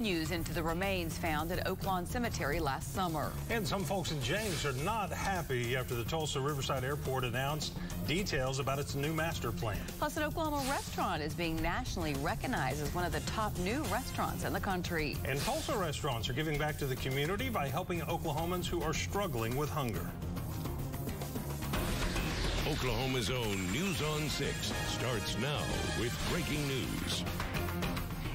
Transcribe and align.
News 0.00 0.30
into 0.30 0.54
the 0.54 0.62
remains 0.62 1.18
found 1.18 1.52
at 1.52 1.66
Oaklawn 1.66 2.06
Cemetery 2.06 2.58
last 2.58 2.94
summer. 2.94 3.32
And 3.50 3.68
some 3.68 3.84
folks 3.84 4.12
in 4.12 4.22
Jenks 4.22 4.64
are 4.64 4.72
not 4.72 5.12
happy 5.12 5.76
after 5.76 5.94
the 5.94 6.04
Tulsa 6.04 6.40
Riverside 6.40 6.84
Airport 6.84 7.22
announced 7.22 7.78
details 8.06 8.60
about 8.60 8.78
its 8.78 8.94
new 8.94 9.12
master 9.12 9.52
plan. 9.52 9.76
Plus, 9.98 10.16
an 10.16 10.22
Oklahoma 10.22 10.64
restaurant 10.70 11.22
is 11.22 11.34
being 11.34 11.60
nationally 11.60 12.14
recognized 12.22 12.82
as 12.82 12.94
one 12.94 13.04
of 13.04 13.12
the 13.12 13.20
top 13.20 13.54
new 13.58 13.82
restaurants 13.92 14.44
in 14.44 14.54
the 14.54 14.60
country. 14.60 15.18
And 15.26 15.38
Tulsa 15.42 15.76
restaurants 15.76 16.30
are 16.30 16.32
giving 16.32 16.56
back 16.56 16.78
to 16.78 16.86
the 16.86 16.96
community 16.96 17.50
by 17.50 17.68
helping 17.68 18.00
Oklahomans 18.00 18.66
who 18.66 18.82
are 18.82 18.94
struggling 18.94 19.54
with 19.54 19.68
hunger. 19.68 20.06
Oklahoma's 22.66 23.30
own 23.30 23.70
News 23.72 24.00
on 24.00 24.30
6 24.30 24.72
starts 24.88 25.36
now 25.38 25.60
with 26.00 26.16
breaking 26.30 26.66
news. 26.68 27.24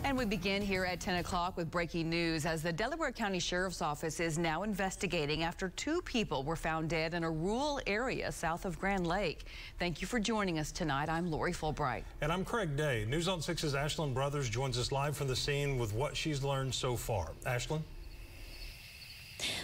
And 0.06 0.16
we 0.16 0.26
begin 0.26 0.62
here 0.62 0.86
at 0.86 1.00
10 1.00 1.16
o'clock 1.16 1.58
with 1.58 1.72
breaking 1.72 2.12
news 2.12 2.46
as 2.46 2.62
the 2.62 2.72
Delaware 2.72 3.12
County 3.12 3.40
Sheriff's 3.40 3.82
Office 3.82 4.20
is 4.20 4.38
now 4.38 4.62
investigating 4.62 5.42
after 5.42 5.70
two 5.70 6.00
people 6.04 6.44
were 6.44 6.56
found 6.56 6.92
dead 6.92 7.16
in 7.16 7.24
a 7.24 7.32
rural 7.32 7.82
area 7.88 8.32
south 8.32 8.66
of 8.66 8.80
Grand 8.80 9.08
Lake. 9.08 9.46
Thank 9.80 10.02
you 10.02 10.08
for 10.08 10.20
joining 10.20 10.60
us 10.60 10.72
tonight. 10.72 11.10
I'm 11.10 11.32
Lori 11.32 11.54
Fulbright. 11.54 12.04
And 12.22 12.32
I'm 12.32 12.46
Craig 12.46 12.78
Day. 12.78 13.08
News 13.10 13.28
on 13.28 13.40
6's 13.40 13.74
Ashlyn 13.74 14.14
Brothers 14.14 14.48
joins 14.48 14.78
us 14.78 14.92
live 14.92 15.18
from 15.18 15.28
the 15.28 15.36
scene 15.36 15.80
with 15.80 15.92
what 15.92 16.16
she's 16.16 16.44
learned 16.44 16.76
so 16.76 16.96
far. 16.96 17.32
Ashlyn? 17.48 17.82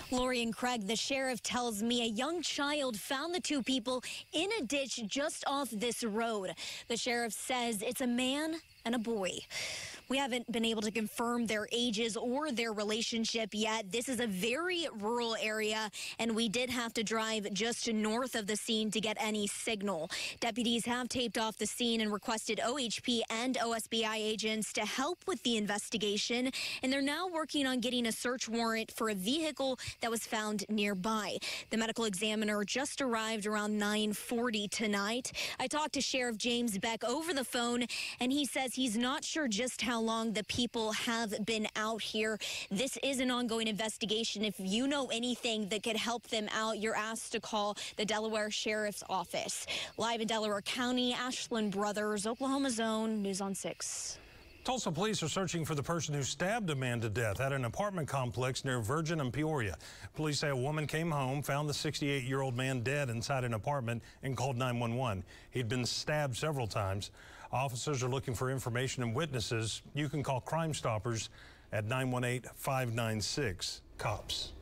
Lori 0.10 0.42
and 0.42 0.56
Craig, 0.56 0.88
the 0.88 0.96
sheriff 0.96 1.44
tells 1.44 1.84
me 1.84 2.02
a 2.02 2.08
young 2.08 2.42
child 2.42 2.98
found 2.98 3.36
the 3.36 3.40
two 3.40 3.62
people 3.62 4.04
in 4.34 4.50
a 4.60 4.64
ditch 4.64 5.02
just 5.06 5.44
off 5.46 5.70
this 5.70 6.04
road. 6.04 6.56
The 6.88 6.98
sheriff 6.98 7.32
says 7.32 7.84
it's 7.84 8.02
a 8.02 8.08
man 8.08 8.56
and 8.86 8.96
a 8.96 9.00
boy. 9.00 9.40
We 10.10 10.18
haven't 10.18 10.52
been 10.52 10.66
able 10.66 10.82
to 10.82 10.92
confirm 10.92 11.46
their 11.46 11.70
ages 11.72 12.18
or 12.18 12.52
their 12.52 12.74
relationship 12.74 13.52
yet. 13.54 13.94
This 13.94 14.10
is 14.10 14.20
a 14.20 14.28
very 14.28 14.86
rural 15.00 15.38
area, 15.42 15.90
and 16.20 16.36
we 16.36 16.50
did 16.50 16.70
have 16.70 16.94
to 16.96 17.04
drive 17.04 17.48
just 17.54 17.88
north 17.88 18.36
of 18.36 18.46
the 18.46 18.58
scene 18.58 18.92
to 18.92 19.00
get 19.00 19.16
any 19.22 19.48
signal. 19.48 20.12
Deputies 20.42 20.86
have 20.86 21.08
taped 21.08 21.38
off 21.38 21.56
the 21.58 21.66
scene 21.66 22.02
and 22.02 22.12
requested 22.12 22.60
OHP 22.62 23.22
and 23.30 23.56
OSBI 23.56 24.16
agents 24.18 24.74
to 24.74 24.82
help 24.82 25.20
with 25.28 25.42
the 25.44 25.56
investigation, 25.56 26.52
and 26.84 26.92
they're 26.92 27.02
now 27.02 27.30
working 27.30 27.66
on 27.66 27.80
getting 27.80 28.08
a 28.08 28.12
search 28.12 28.50
warrant 28.50 28.92
for 28.92 29.12
a 29.12 29.16
vehicle 29.16 29.80
that 30.02 30.12
was 30.12 30.26
found 30.26 30.66
nearby. 30.68 31.38
The 31.70 31.78
medical 31.78 32.04
examiner 32.04 32.66
just 32.66 33.02
arrived 33.02 33.46
around 33.46 33.80
9:40 33.80 34.68
tonight. 34.68 35.32
I 35.58 35.68
talked 35.68 35.94
to 35.94 36.02
Sheriff 36.02 36.36
James 36.36 36.78
Beck 36.78 37.06
over 37.06 37.34
the 37.34 37.46
phone, 37.46 37.86
and 38.20 38.34
he 38.34 38.46
says 38.46 38.71
he's 38.74 38.98
not 38.98 39.24
sure 39.24 39.48
just 39.48 39.82
how 39.82 40.00
long 40.00 40.34
the 40.34 40.44
people 40.46 40.92
have 40.92 41.46
been 41.46 41.68
out 41.76 42.02
here. 42.02 42.38
This 42.70 42.98
is 43.04 43.20
an 43.20 43.32
ongoing 43.32 43.68
investigation. 43.68 44.44
If 44.44 44.56
you 44.58 44.88
know 44.88 45.08
anything 45.08 45.70
that 45.70 45.84
could 45.84 45.98
help 45.98 46.28
them 46.28 46.48
out, 46.54 46.80
you're 46.80 46.96
asked 46.96 47.32
to 47.34 47.40
call 47.40 47.78
the 47.98 48.06
Delaware 48.06 48.52
Sheriff's 48.52 49.04
Office. 49.10 49.66
Live 49.98 50.22
in 50.22 50.28
Delaware 50.28 50.62
County, 50.62 51.14
Ashlyn 51.14 51.72
Brothers, 51.72 52.28
Oklahoma 52.28 52.70
Zone, 52.70 53.22
News 53.22 53.42
on 53.42 53.56
6. 53.56 54.18
Tulsa 54.64 54.92
police 54.92 55.24
are 55.24 55.28
searching 55.28 55.66
for 55.66 55.74
the 55.74 55.82
person 55.82 56.14
who 56.14 56.22
stabbed 56.22 56.70
a 56.70 56.76
man 56.76 57.02
to 57.02 57.10
death 57.10 57.42
at 57.42 57.52
an 57.52 57.66
apartment 57.66 58.08
complex 58.08 58.64
near 58.64 58.80
Virgin 58.80 59.20
and 59.20 59.34
Peoria. 59.34 59.76
Police 60.14 60.38
say 60.38 60.50
a 60.50 60.56
woman 60.56 60.86
came 60.86 61.10
home, 61.10 61.42
found 61.42 61.68
the 61.68 61.74
68-year-old 61.74 62.56
man 62.56 62.82
dead 62.82 63.10
inside 63.10 63.44
an 63.44 63.56
apartment, 63.56 64.04
and 64.22 64.38
called 64.38 64.58
911. 64.58 65.24
He'd 65.50 65.68
been 65.68 65.84
stabbed 65.84 66.38
several 66.38 66.68
times. 66.68 67.10
Officers 67.54 68.02
are 68.02 68.10
looking 68.10 68.34
for 68.34 68.50
information 68.50 69.04
and 69.04 69.14
witnesses. 69.14 69.82
You 69.94 70.08
can 70.08 70.24
call 70.24 70.40
Crime 70.40 70.74
Stoppers 70.74 71.30
at 71.74 71.86
918-596-COPS. 71.88 74.54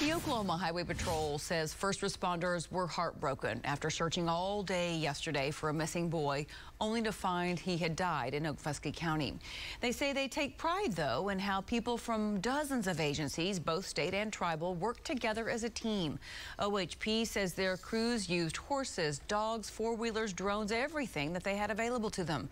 The 0.00 0.12
Oklahoma 0.12 0.56
Highway 0.56 0.82
Patrol 0.82 1.38
says 1.38 1.72
first 1.72 2.00
responders 2.00 2.68
were 2.70 2.88
heartbroken 2.88 3.60
after 3.62 3.90
searching 3.90 4.28
all 4.28 4.64
day 4.64 4.96
yesterday 4.96 5.52
for 5.52 5.68
a 5.68 5.72
missing 5.72 6.10
boy, 6.10 6.46
only 6.80 7.00
to 7.02 7.12
find 7.12 7.60
he 7.60 7.76
had 7.76 7.94
died 7.94 8.34
in 8.34 8.42
Okfuskee 8.42 8.94
County. 8.94 9.34
They 9.80 9.92
say 9.92 10.12
they 10.12 10.26
take 10.26 10.58
pride, 10.58 10.94
though, 10.94 11.28
in 11.28 11.38
how 11.38 11.60
people 11.60 11.96
from 11.96 12.40
dozens 12.40 12.88
of 12.88 12.98
agencies, 12.98 13.60
both 13.60 13.86
state 13.86 14.14
and 14.14 14.32
tribal, 14.32 14.74
work 14.74 15.02
together 15.04 15.48
as 15.48 15.62
a 15.62 15.70
team. 15.70 16.18
OHP 16.58 17.24
says 17.24 17.54
their 17.54 17.76
crews 17.76 18.28
used 18.28 18.56
horses, 18.56 19.20
dogs, 19.28 19.70
four-wheelers, 19.70 20.32
drones, 20.32 20.72
everything 20.72 21.32
that 21.32 21.44
they 21.44 21.54
had 21.54 21.70
available 21.70 22.10
to 22.10 22.24
them. 22.24 22.48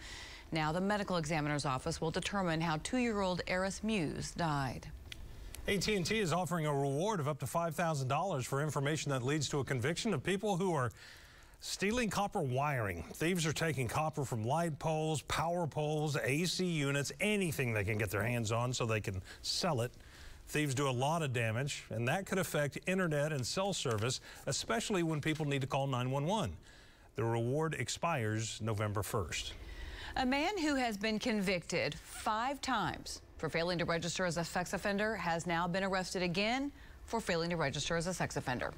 Now 0.53 0.71
the 0.71 0.81
medical 0.81 1.17
examiner's 1.17 1.67
office 1.67 2.01
will 2.01 2.13
determine 2.13 2.61
how 2.61 2.79
two-year-old 2.85 3.43
Eris 3.49 3.83
Muse 3.83 4.31
died. 4.31 4.87
AT&T 5.69 6.19
is 6.19 6.33
offering 6.33 6.67
a 6.67 6.75
reward 6.75 7.21
of 7.21 7.29
up 7.29 7.39
to 7.39 7.47
$5,000 7.47 8.45
for 8.45 8.61
information 8.61 9.13
that 9.13 9.23
leads 9.23 9.49
to 9.49 9.61
a 9.61 9.65
conviction 9.65 10.13
of 10.13 10.25
people 10.25 10.57
who 10.57 10.75
are 10.75 10.91
stealing 11.61 12.11
copper 12.11 12.41
wiring. 12.41 13.05
Thieves 13.15 13.47
are 13.47 13.53
taking 13.53 13.87
copper 13.87 14.25
from 14.25 14.43
light 14.45 14.77
poles, 14.81 15.23
power 15.23 15.69
poles, 15.69 16.17
AC 16.17 16.65
units, 16.65 17.13
anything 17.21 17.73
they 17.73 17.85
can 17.85 17.97
get 17.97 18.11
their 18.11 18.25
hands 18.25 18.51
on 18.51 18.73
so 18.73 18.87
they 18.87 19.01
can 19.01 19.23
sell 19.43 19.83
it. 19.83 19.93
Thieves 20.49 20.75
do 20.75 20.89
a 20.89 20.91
lot 20.91 21.23
of 21.23 21.33
damage, 21.33 21.85
and 21.91 22.09
that 22.09 22.27
could 22.27 22.39
affect 22.39 22.79
internet 22.89 23.33
and 23.33 23.47
cell 23.47 23.73
service, 23.73 24.21
especially 24.47 25.05
when 25.05 25.21
people 25.21 25.47
need 25.47 25.61
to 25.61 25.69
call 25.69 25.87
911. 25.87 26.57
The 27.15 27.23
reward 27.23 27.77
expires 27.79 28.59
November 28.61 29.03
1st. 29.03 29.53
A 30.17 30.27
man 30.27 30.59
who 30.59 30.75
has 30.75 30.97
been 30.97 31.21
convicted 31.21 31.95
five 31.95 32.61
times 32.61 33.23
for 33.43 33.49
failing 33.49 33.77
to 33.77 33.85
register 33.85 34.25
as 34.25 34.37
a 34.37 34.45
sex 34.45 34.73
offender 34.73 35.17
has 35.17 35.49
now 35.49 35.67
been 35.67 35.83
arrested 35.83 36.23
again 36.23 36.71
for 37.07 37.21
failing 37.21 37.51
to 37.51 37.57
register 37.57 37.97
as 37.97 38.07
a 38.07 38.15
sex 38.15 38.37
offender. 38.37 38.73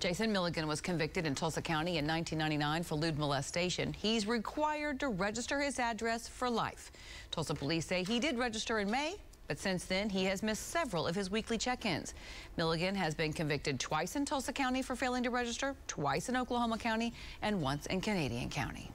Jason 0.00 0.32
Milligan 0.32 0.66
was 0.66 0.80
convicted 0.80 1.26
in 1.26 1.34
Tulsa 1.34 1.60
County 1.60 1.98
in 1.98 2.06
1999 2.06 2.82
for 2.82 2.94
lewd 2.94 3.18
molestation. 3.18 3.92
He's 3.92 4.26
required 4.26 4.98
to 5.00 5.08
register 5.08 5.60
his 5.60 5.78
address 5.78 6.28
for 6.28 6.48
life. 6.48 6.90
Tulsa 7.30 7.54
police 7.54 7.84
say 7.84 8.04
he 8.04 8.18
did 8.18 8.38
register 8.38 8.78
in 8.78 8.90
May, 8.90 9.16
but 9.48 9.58
since 9.58 9.84
then 9.84 10.08
he 10.08 10.24
has 10.24 10.42
missed 10.42 10.68
several 10.68 11.06
of 11.06 11.14
his 11.14 11.30
weekly 11.30 11.58
check-ins. 11.58 12.14
Milligan 12.56 12.94
has 12.94 13.14
been 13.14 13.34
convicted 13.34 13.78
twice 13.78 14.16
in 14.16 14.24
Tulsa 14.24 14.54
County 14.54 14.80
for 14.80 14.96
failing 14.96 15.24
to 15.24 15.30
register, 15.30 15.76
twice 15.88 16.30
in 16.30 16.38
Oklahoma 16.38 16.78
County, 16.78 17.12
and 17.42 17.60
once 17.60 17.84
in 17.84 18.00
Canadian 18.00 18.48
County. 18.48 18.90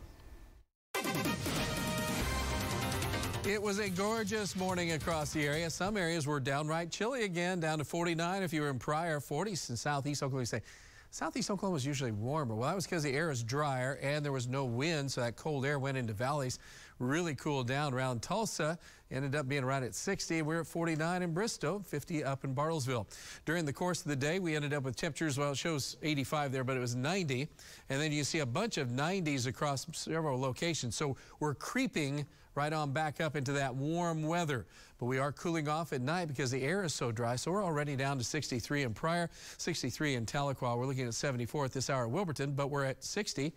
It 3.44 3.60
was 3.60 3.80
a 3.80 3.90
gorgeous 3.90 4.56
morning 4.56 4.92
across 4.92 5.34
the 5.34 5.44
area. 5.44 5.68
Some 5.72 5.98
areas 5.98 6.28
were 6.28 6.40
downright 6.40 6.92
chilly 6.92 7.24
again, 7.24 7.60
down 7.60 7.80
to 7.80 7.84
49 7.84 8.44
if 8.44 8.54
you 8.54 8.62
were 8.62 8.70
in 8.70 8.78
Pryor, 8.78 9.20
40s 9.20 9.72
in 9.72 9.76
southeast 9.76 10.22
Oklahoma. 10.22 10.46
Say, 10.46 10.62
southeast 11.10 11.50
Oklahoma 11.50 11.78
is 11.78 11.86
usually 11.86 12.12
warmer. 12.12 12.54
Well, 12.54 12.70
that 12.70 12.76
was 12.76 12.86
because 12.86 13.02
the 13.02 13.12
air 13.14 13.32
is 13.32 13.44
drier 13.44 13.98
and 14.04 14.24
there 14.24 14.32
was 14.32 14.48
no 14.48 14.66
wind, 14.66 15.12
so 15.12 15.22
that 15.22 15.38
cold 15.38 15.66
air 15.66 15.80
went 15.80 15.98
into 15.98 16.14
valleys, 16.14 16.60
really 17.00 17.34
cooled 17.34 17.68
down 17.68 17.96
around 17.96 18.22
Tulsa. 18.22 18.78
Ended 19.10 19.36
up 19.36 19.48
being 19.48 19.66
right 19.66 19.82
at 19.82 19.96
60. 19.96 20.44
We're 20.44 20.62
at 20.62 20.68
49 20.68 21.24
in 21.24 21.34
Bristow, 21.34 21.84
50 21.88 22.24
up 22.24 22.44
in 22.46 22.54
Bartlesville. 22.54 23.08
During 23.46 23.66
the 23.66 23.74
course 23.74 24.02
of 24.02 24.08
the 24.08 24.16
day, 24.16 24.38
we 24.38 24.56
ended 24.56 24.72
up 24.72 24.84
with 24.84 24.96
temperatures, 24.96 25.40
well, 25.40 25.54
it 25.54 25.58
shows 25.58 25.98
85 26.04 26.52
there, 26.52 26.64
but 26.64 26.78
it 26.78 26.80
was 26.80 26.96
90. 26.96 27.48
And 27.90 28.00
then 28.00 28.12
you 28.12 28.24
see 28.24 28.40
a 28.40 28.46
bunch 28.46 28.78
of 28.78 28.90
90s 28.90 29.48
across 29.48 29.88
several 29.94 30.40
locations. 30.40 30.96
So 30.96 31.18
we're 31.40 31.56
creeping 31.56 32.28
right 32.56 32.72
on 32.72 32.92
back 32.92 33.22
up 33.22 33.36
into 33.36 33.54
that 33.54 33.76
warm 33.76 34.24
weather. 34.24 34.66
But 35.00 35.06
we 35.06 35.18
are 35.18 35.32
cooling 35.32 35.68
off 35.68 35.94
at 35.94 36.02
night 36.02 36.28
because 36.28 36.52
the 36.52 36.62
air 36.62 36.84
is 36.84 36.94
so 36.94 37.12
dry. 37.12 37.36
So 37.36 37.52
we're 37.52 37.64
already 37.64 37.96
down 37.96 38.18
to 38.18 38.24
63 38.24 38.84
in 38.84 38.94
Pryor, 38.94 39.30
63 39.58 40.16
in 40.16 40.26
Tahlequah. 40.26 40.78
We're 40.78 40.86
looking 40.86 41.08
at 41.08 41.14
74 41.14 41.66
at 41.66 41.72
this 41.72 41.90
hour 41.90 42.04
at 42.04 42.12
Wilburton, 42.12 42.52
but 42.52 42.70
we're 42.70 42.86
at 42.86 43.04
60 43.04 43.54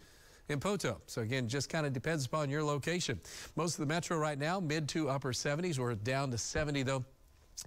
in 0.48 0.60
Poteau. 0.60 0.96
So 1.06 1.22
again, 1.22 1.48
just 1.48 1.68
kind 1.68 1.86
of 1.86 1.92
depends 1.92 2.26
upon 2.26 2.50
your 2.50 2.62
location. 2.62 3.20
Most 3.56 3.74
of 3.74 3.80
the 3.80 3.86
metro 3.86 4.18
right 4.18 4.38
now, 4.38 4.60
mid 4.60 4.88
to 4.90 5.08
upper 5.08 5.32
70s. 5.32 5.78
We're 5.78 5.94
down 5.94 6.30
to 6.30 6.38
70 6.38 6.82
though. 6.82 7.04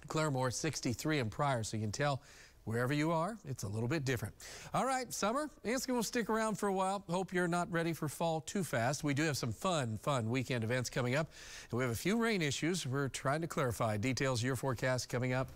Claremore 0.08 0.52
63 0.52 1.18
in 1.18 1.30
Pryor. 1.30 1.64
So 1.64 1.76
you 1.76 1.82
can 1.82 1.92
tell 1.92 2.20
wherever 2.68 2.92
you 2.92 3.10
are, 3.10 3.38
it's 3.46 3.62
a 3.62 3.68
little 3.68 3.88
bit 3.88 4.04
different. 4.04 4.34
All 4.74 4.84
right, 4.84 5.10
summer, 5.12 5.48
it's 5.64 5.86
going 5.86 5.98
to 5.98 6.06
stick 6.06 6.28
around 6.28 6.58
for 6.58 6.68
a 6.68 6.72
while. 6.72 7.02
Hope 7.08 7.32
you're 7.32 7.48
not 7.48 7.72
ready 7.72 7.94
for 7.94 8.08
fall 8.08 8.42
too 8.42 8.62
fast. 8.62 9.02
We 9.02 9.14
do 9.14 9.22
have 9.22 9.38
some 9.38 9.52
fun, 9.52 9.98
fun 10.02 10.28
weekend 10.28 10.64
events 10.64 10.90
coming 10.90 11.14
up. 11.14 11.30
And 11.70 11.78
we 11.78 11.84
have 11.84 11.92
a 11.92 11.96
few 11.96 12.18
rain 12.18 12.42
issues 12.42 12.86
we're 12.86 13.08
trying 13.08 13.40
to 13.40 13.46
clarify. 13.46 13.96
Details 13.96 14.40
of 14.40 14.46
your 14.46 14.56
forecast 14.56 15.08
coming 15.08 15.32
up. 15.32 15.48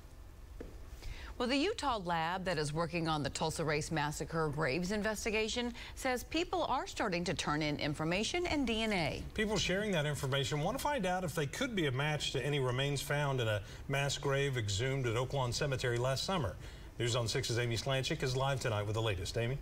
Well, 1.38 1.48
the 1.48 1.56
Utah 1.56 1.98
lab 1.98 2.44
that 2.44 2.56
is 2.56 2.72
working 2.72 3.08
on 3.08 3.22
the 3.22 3.30
Tulsa 3.30 3.64
Race 3.64 3.90
Massacre 3.90 4.48
Graves 4.48 4.92
investigation 4.92 5.72
says 5.94 6.24
people 6.24 6.64
are 6.64 6.86
starting 6.86 7.24
to 7.24 7.34
turn 7.34 7.62
in 7.62 7.78
information 7.78 8.46
and 8.46 8.66
DNA. 8.66 9.22
People 9.34 9.56
sharing 9.56 9.90
that 9.92 10.06
information 10.06 10.60
want 10.60 10.78
to 10.78 10.82
find 10.82 11.04
out 11.04 11.24
if 11.24 11.34
they 11.34 11.46
could 11.46 11.74
be 11.74 11.86
a 11.86 11.92
match 11.92 12.32
to 12.32 12.46
any 12.46 12.60
remains 12.60 13.02
found 13.02 13.40
in 13.40 13.48
a 13.48 13.60
mass 13.88 14.16
grave 14.16 14.56
exhumed 14.56 15.06
at 15.06 15.16
Oaklawn 15.16 15.52
Cemetery 15.52 15.98
last 15.98 16.24
summer. 16.24 16.54
News 16.98 17.16
on 17.16 17.24
6's 17.24 17.58
Amy 17.58 17.76
Slanchik 17.76 18.22
is 18.22 18.36
live 18.36 18.60
tonight 18.60 18.82
with 18.82 18.94
the 18.94 19.02
latest. 19.02 19.38
Amy? 19.38 19.56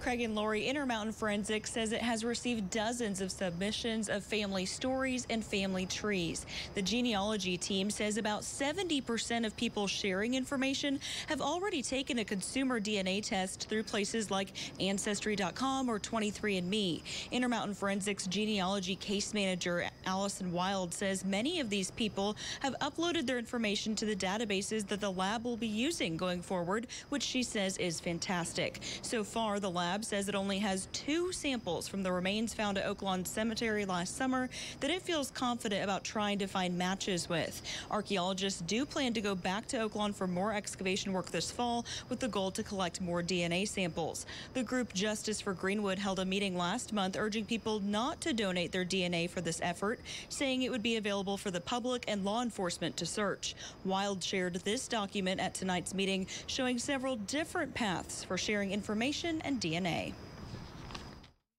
Craig 0.00 0.20
and 0.20 0.34
Lori 0.34 0.66
Intermountain 0.66 1.12
Forensics 1.12 1.72
says 1.72 1.92
it 1.92 2.02
has 2.02 2.24
received 2.24 2.70
dozens 2.70 3.22
of 3.22 3.32
submissions 3.32 4.10
of 4.10 4.22
family 4.22 4.66
stories 4.66 5.26
and 5.30 5.42
family 5.42 5.86
trees. 5.86 6.44
The 6.74 6.82
genealogy 6.82 7.56
team 7.56 7.90
says 7.90 8.18
about 8.18 8.42
70% 8.42 9.46
of 9.46 9.56
people 9.56 9.86
sharing 9.86 10.34
information 10.34 11.00
have 11.28 11.40
already 11.40 11.80
taken 11.80 12.18
a 12.18 12.24
consumer 12.24 12.80
DNA 12.80 13.22
test 13.22 13.66
through 13.68 13.84
places 13.84 14.30
like 14.30 14.52
Ancestry.com 14.78 15.88
or 15.88 15.98
23andMe. 15.98 17.02
Intermountain 17.32 17.74
Forensics 17.74 18.26
genealogy 18.26 18.96
case 18.96 19.32
manager 19.32 19.88
Allison 20.06 20.52
Wild 20.52 20.92
says 20.94 21.24
many 21.24 21.60
of 21.60 21.70
these 21.70 21.90
people 21.90 22.36
have 22.60 22.74
uploaded 22.80 23.26
their 23.26 23.38
information 23.38 23.94
to 23.96 24.04
the 24.04 24.16
databases 24.16 24.86
that 24.88 25.00
the 25.00 25.10
lab 25.10 25.44
will 25.44 25.56
be 25.56 25.66
using 25.66 26.16
going 26.16 26.42
forward, 26.42 26.86
which 27.08 27.22
she 27.22 27.42
says 27.42 27.76
is 27.78 28.00
fantastic. 28.00 28.80
So 29.02 29.24
far, 29.24 29.60
the 29.60 29.70
lab 29.70 30.04
says 30.04 30.28
it 30.28 30.34
only 30.34 30.58
has 30.60 30.88
two 30.92 31.32
samples 31.32 31.88
from 31.88 32.02
the 32.02 32.12
remains 32.12 32.54
found 32.54 32.78
at 32.78 32.86
Oaklawn 32.86 33.26
Cemetery 33.26 33.84
last 33.84 34.16
summer 34.16 34.48
that 34.80 34.90
it 34.90 35.02
feels 35.02 35.30
confident 35.30 35.84
about 35.84 36.04
trying 36.04 36.38
to 36.38 36.46
find 36.46 36.76
matches 36.76 37.28
with. 37.28 37.62
Archaeologists 37.90 38.60
do 38.62 38.84
plan 38.84 39.12
to 39.14 39.20
go 39.20 39.34
back 39.34 39.66
to 39.68 39.76
Oaklawn 39.76 40.14
for 40.14 40.26
more 40.26 40.52
excavation 40.52 41.12
work 41.12 41.30
this 41.30 41.50
fall 41.50 41.84
with 42.08 42.20
the 42.20 42.28
goal 42.28 42.50
to 42.50 42.62
collect 42.62 43.00
more 43.00 43.22
DNA 43.22 43.66
samples. 43.66 44.26
The 44.54 44.62
group 44.62 44.92
Justice 44.92 45.40
for 45.40 45.52
Greenwood 45.52 45.98
held 45.98 46.18
a 46.18 46.24
meeting 46.24 46.56
last 46.56 46.92
month 46.92 47.16
urging 47.18 47.44
people 47.44 47.80
not 47.80 48.20
to 48.22 48.32
donate 48.32 48.72
their 48.72 48.84
DNA 48.84 49.28
for 49.28 49.40
this 49.40 49.60
effort, 49.62 49.93
saying 50.28 50.62
it 50.62 50.70
would 50.70 50.82
be 50.82 50.96
available 50.96 51.36
for 51.36 51.50
the 51.50 51.60
public 51.60 52.04
and 52.08 52.24
law 52.24 52.42
enforcement 52.42 52.96
to 52.96 53.06
search. 53.06 53.54
Wild 53.84 54.22
shared 54.22 54.54
this 54.56 54.88
document 54.88 55.40
at 55.40 55.54
tonight's 55.54 55.94
meeting 55.94 56.26
showing 56.46 56.78
several 56.78 57.16
different 57.16 57.74
paths 57.74 58.24
for 58.24 58.36
sharing 58.36 58.72
information 58.72 59.40
and 59.42 59.60
DNA. 59.60 60.12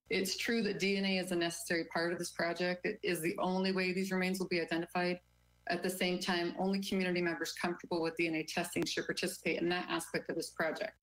It's 0.10 0.38
true 0.38 0.62
that 0.64 0.80
DNA 0.80 1.24
is 1.24 1.32
a 1.32 1.36
necessary 1.36 1.86
part 1.86 2.14
of 2.14 2.20
this 2.20 2.32
project. 2.32 2.86
It 2.86 3.00
is 3.02 3.22
the 3.22 3.36
only 3.40 3.72
way 3.72 3.92
these 3.92 4.12
remains 4.12 4.40
will 4.40 4.48
be 4.48 4.62
identified. 4.62 5.20
At 5.68 5.82
the 5.82 5.90
same 5.90 6.20
time, 6.20 6.54
only 6.60 6.80
community 6.80 7.22
members 7.22 7.54
comfortable 7.60 8.02
with 8.02 8.14
DNA 8.20 8.46
testing 8.48 8.86
should 8.86 9.06
participate 9.06 9.60
in 9.60 9.70
that 9.70 9.88
aspect 9.90 10.30
of 10.30 10.36
this 10.36 10.52
project. 10.52 10.94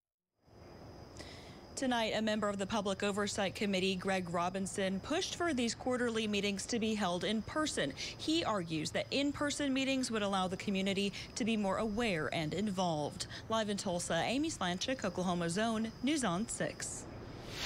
Tonight, 1.75 2.13
a 2.15 2.21
member 2.21 2.51
of 2.51 2.59
the 2.59 2.67
Public 2.67 3.03
Oversight 3.03 3.55
Committee, 3.55 3.97
Greg 3.97 4.29
Robinson, 4.31 5.01
pushed 5.01 5.37
for 5.37 5.55
these 5.55 5.75
quarterly 5.75 6.29
meetings 6.29 6.67
to 6.67 6.79
be 6.79 6.95
held 6.95 7.25
in 7.25 7.41
person. 7.43 7.95
He 7.97 8.45
argues 8.45 8.91
that 8.91 9.07
in 9.11 9.33
person 9.33 9.73
meetings 9.73 10.11
would 10.11 10.23
allow 10.23 10.49
the 10.49 10.57
community 10.57 11.15
to 11.35 11.45
be 11.45 11.57
more 11.57 11.79
aware 11.79 12.29
and 12.33 12.53
involved. 12.53 13.27
Live 13.49 13.71
in 13.71 13.79
Tulsa, 13.79 14.23
Amy 14.23 14.51
Slanchik, 14.51 15.03
Oklahoma 15.03 15.49
Zone, 15.49 15.91
News 16.03 16.25
on 16.25 16.47
6. 16.47 17.05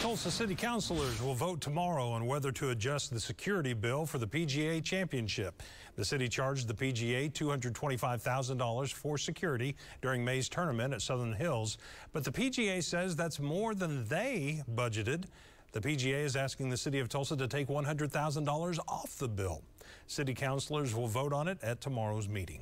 Tulsa 0.02 0.31
City 0.31 0.54
Councilors 0.54 1.22
will 1.22 1.34
vote 1.34 1.62
tomorrow 1.62 2.10
on 2.10 2.26
whether 2.26 2.52
to 2.52 2.69
adjust 2.69 3.12
the 3.12 3.19
security 3.19 3.72
bill 3.72 4.04
for 4.04 4.19
the 4.19 4.26
PGA 4.26 4.84
Championship. 4.84 5.62
The 5.96 6.04
city 6.04 6.28
charged 6.28 6.69
the 6.69 6.75
PGA 6.75 7.32
$225,000 7.32 8.93
for 8.93 9.16
security 9.16 9.75
during 10.02 10.22
May's 10.22 10.50
tournament 10.50 10.93
at 10.93 11.00
Southern 11.00 11.32
Hills, 11.32 11.78
but 12.12 12.25
the 12.25 12.31
PGA 12.31 12.84
says 12.84 13.16
that's 13.16 13.40
more 13.40 13.75
than 13.75 14.06
they 14.06 14.62
budgeted. 14.75 15.25
The 15.72 15.81
PGA 15.81 16.25
is 16.25 16.37
asking 16.37 16.69
the 16.69 16.76
city 16.76 16.98
of 16.98 17.08
Tulsa 17.08 17.34
to 17.38 17.48
take 17.48 17.69
$100,000 17.69 18.78
off 18.87 19.16
the 19.19 19.28
bill. 19.28 19.62
City 20.08 20.34
councilors 20.34 20.94
will 20.94 21.08
vote 21.08 21.32
on 21.32 21.48
it 21.48 21.58
at 21.62 21.81
tomorrow's 21.81 22.28
meeting. 22.28 22.60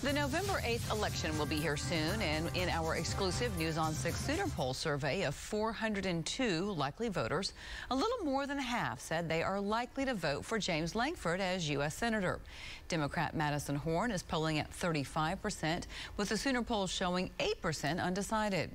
The 0.00 0.12
November 0.12 0.60
8th 0.64 0.92
election 0.92 1.36
will 1.36 1.46
be 1.46 1.56
here 1.56 1.76
soon, 1.76 2.22
and 2.22 2.56
in 2.56 2.68
our 2.68 2.94
exclusive 2.94 3.58
News 3.58 3.76
on 3.76 3.92
6 3.92 4.16
Sooner 4.16 4.46
poll 4.46 4.72
survey 4.72 5.22
of 5.22 5.34
402 5.34 6.70
likely 6.70 7.08
voters, 7.08 7.52
a 7.90 7.96
little 7.96 8.24
more 8.24 8.46
than 8.46 8.60
half 8.60 9.00
said 9.00 9.28
they 9.28 9.42
are 9.42 9.60
likely 9.60 10.04
to 10.04 10.14
vote 10.14 10.44
for 10.44 10.56
James 10.56 10.94
Lankford 10.94 11.40
as 11.40 11.68
U.S. 11.70 11.96
Senator. 11.96 12.38
Democrat 12.86 13.34
Madison 13.34 13.74
Horn 13.74 14.12
is 14.12 14.22
polling 14.22 14.60
at 14.60 14.70
35%, 14.70 15.86
with 16.16 16.28
the 16.28 16.36
Sooner 16.36 16.62
poll 16.62 16.86
showing 16.86 17.32
8% 17.40 18.00
undecided. 18.00 18.70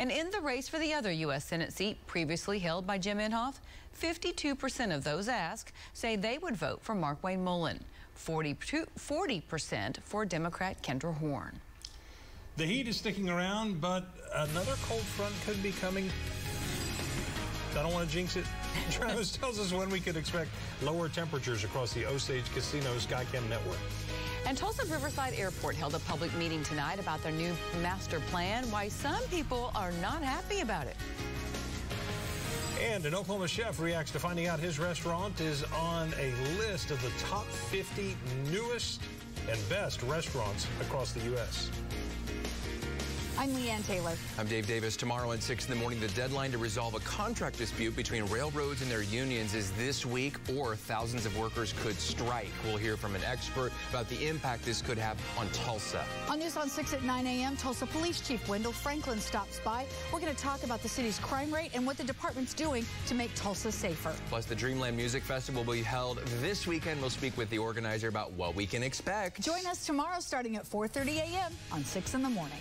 And 0.00 0.10
in 0.10 0.32
the 0.32 0.40
race 0.40 0.68
for 0.68 0.80
the 0.80 0.92
other 0.92 1.12
U.S. 1.12 1.44
Senate 1.44 1.72
seat 1.72 2.04
previously 2.08 2.58
held 2.58 2.84
by 2.84 2.98
Jim 2.98 3.18
Inhofe, 3.18 3.60
52% 3.96 4.92
of 4.92 5.04
those 5.04 5.28
asked 5.28 5.72
say 5.92 6.16
they 6.16 6.36
would 6.38 6.56
vote 6.56 6.82
for 6.82 6.96
Markwayne 6.96 7.44
Mullin. 7.44 7.78
40% 8.14 9.96
for 10.04 10.24
Democrat 10.24 10.82
Kendra 10.82 11.16
Horn. 11.16 11.60
The 12.56 12.64
heat 12.64 12.86
is 12.86 12.96
sticking 12.96 13.28
around, 13.28 13.80
but 13.80 14.06
another 14.34 14.74
cold 14.88 15.02
front 15.02 15.34
could 15.44 15.60
be 15.62 15.72
coming. 15.72 16.08
I 17.76 17.82
don't 17.82 17.92
want 17.92 18.08
to 18.08 18.14
jinx 18.14 18.36
it. 18.36 18.44
Travis 18.90 19.36
tells 19.36 19.58
us 19.58 19.72
when 19.72 19.90
we 19.90 19.98
could 19.98 20.16
expect 20.16 20.50
lower 20.80 21.08
temperatures 21.08 21.64
across 21.64 21.92
the 21.92 22.06
Osage 22.06 22.44
Casino 22.54 22.94
Skycam 22.94 23.48
network. 23.48 23.78
And 24.46 24.56
Tulsa 24.56 24.86
Riverside 24.86 25.34
Airport 25.34 25.74
held 25.74 25.94
a 25.94 25.98
public 26.00 26.32
meeting 26.36 26.62
tonight 26.62 27.00
about 27.00 27.22
their 27.22 27.32
new 27.32 27.52
master 27.82 28.20
plan, 28.30 28.70
why 28.70 28.88
some 28.88 29.22
people 29.30 29.72
are 29.74 29.90
not 30.02 30.22
happy 30.22 30.60
about 30.60 30.86
it. 30.86 30.96
And 32.84 33.06
an 33.06 33.14
Oklahoma 33.14 33.48
chef 33.48 33.80
reacts 33.80 34.10
to 34.10 34.18
finding 34.18 34.46
out 34.46 34.60
his 34.60 34.78
restaurant 34.78 35.40
is 35.40 35.64
on 35.72 36.12
a 36.20 36.34
list 36.58 36.90
of 36.90 37.00
the 37.00 37.10
top 37.18 37.46
50 37.46 38.14
newest 38.52 39.00
and 39.50 39.58
best 39.70 40.02
restaurants 40.02 40.66
across 40.82 41.12
the 41.12 41.20
U.S. 41.30 41.70
I'm 43.36 43.50
Leanne 43.50 43.84
Taylor. 43.84 44.12
I'm 44.38 44.46
Dave 44.46 44.66
Davis. 44.68 44.96
Tomorrow 44.96 45.32
at 45.32 45.42
6 45.42 45.64
in 45.64 45.70
the 45.70 45.76
morning, 45.76 45.98
the 45.98 46.08
deadline 46.08 46.52
to 46.52 46.58
resolve 46.58 46.94
a 46.94 47.00
contract 47.00 47.58
dispute 47.58 47.96
between 47.96 48.24
railroads 48.26 48.80
and 48.80 48.88
their 48.88 49.02
unions 49.02 49.54
is 49.54 49.72
this 49.72 50.06
week, 50.06 50.36
or 50.56 50.76
thousands 50.76 51.26
of 51.26 51.36
workers 51.36 51.74
could 51.82 51.96
strike. 51.96 52.52
We'll 52.64 52.76
hear 52.76 52.96
from 52.96 53.16
an 53.16 53.24
expert 53.24 53.72
about 53.90 54.08
the 54.08 54.28
impact 54.28 54.64
this 54.64 54.80
could 54.80 54.98
have 54.98 55.18
on 55.36 55.48
Tulsa. 55.48 56.04
On 56.30 56.38
News 56.38 56.56
on 56.56 56.68
6 56.68 56.94
at 56.94 57.02
9 57.02 57.26
a.m., 57.26 57.56
Tulsa 57.56 57.86
Police 57.86 58.20
Chief 58.20 58.46
Wendell 58.48 58.72
Franklin 58.72 59.18
stops 59.18 59.60
by. 59.64 59.84
We're 60.12 60.20
going 60.20 60.34
to 60.34 60.40
talk 60.40 60.62
about 60.62 60.80
the 60.82 60.88
city's 60.88 61.18
crime 61.18 61.52
rate 61.52 61.72
and 61.74 61.84
what 61.84 61.96
the 61.96 62.04
department's 62.04 62.54
doing 62.54 62.86
to 63.08 63.14
make 63.14 63.34
Tulsa 63.34 63.72
safer. 63.72 64.14
Plus, 64.28 64.46
the 64.46 64.54
Dreamland 64.54 64.96
Music 64.96 65.24
Festival 65.24 65.64
will 65.64 65.74
be 65.74 65.82
held 65.82 66.18
this 66.40 66.68
weekend. 66.68 67.00
We'll 67.00 67.10
speak 67.10 67.36
with 67.36 67.50
the 67.50 67.58
organizer 67.58 68.06
about 68.06 68.32
what 68.32 68.54
we 68.54 68.64
can 68.64 68.84
expect. 68.84 69.40
Join 69.40 69.66
us 69.66 69.84
tomorrow 69.84 70.20
starting 70.20 70.54
at 70.54 70.64
4.30 70.64 71.16
a.m. 71.16 71.52
on 71.72 71.84
6 71.84 72.14
in 72.14 72.22
the 72.22 72.30
morning. 72.30 72.60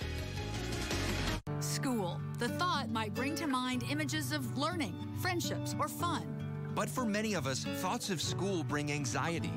School. 1.84 2.22
The 2.40 2.48
thought 2.48 2.90
might 2.92 3.14
bring 3.14 3.36
to 3.36 3.46
mind 3.46 3.84
images 3.92 4.32
of 4.32 4.58
learning, 4.58 4.96
friendships, 5.20 5.76
or 5.78 5.90
fun. 5.90 6.24
But 6.74 6.90
for 6.90 7.04
many 7.04 7.34
of 7.34 7.46
us, 7.46 7.66
thoughts 7.66 8.10
of 8.10 8.22
school 8.22 8.64
bring 8.64 8.90
anxiety. 8.90 9.52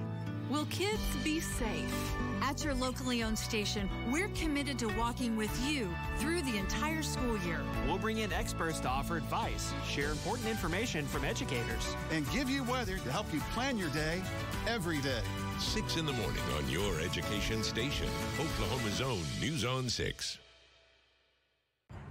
Will 0.50 0.64
kids 0.64 0.98
be 1.22 1.38
safe? 1.38 2.16
At 2.42 2.64
your 2.64 2.74
locally 2.74 3.22
owned 3.22 3.38
station, 3.38 3.88
we're 4.10 4.30
committed 4.30 4.76
to 4.80 4.88
walking 4.98 5.36
with 5.36 5.56
you 5.70 5.88
through 6.18 6.42
the 6.42 6.56
entire 6.56 7.04
school 7.04 7.38
year. 7.42 7.60
We'll 7.86 7.96
bring 7.96 8.18
in 8.18 8.32
experts 8.32 8.80
to 8.80 8.88
offer 8.88 9.16
advice, 9.16 9.72
share 9.88 10.10
important 10.10 10.48
information 10.48 11.06
from 11.06 11.24
educators, 11.24 11.94
and 12.10 12.28
give 12.32 12.50
you 12.50 12.64
weather 12.64 12.98
to 12.98 13.12
help 13.12 13.32
you 13.32 13.38
plan 13.52 13.78
your 13.78 13.90
day 13.90 14.20
every 14.66 15.00
day. 15.00 15.22
6 15.60 15.96
in 15.96 16.04
the 16.04 16.12
morning 16.14 16.42
on 16.56 16.68
your 16.68 17.00
education 17.00 17.62
station, 17.62 18.08
Oklahoma's 18.40 19.00
own 19.00 19.22
News 19.40 19.64
on 19.64 19.88
6. 19.88 20.38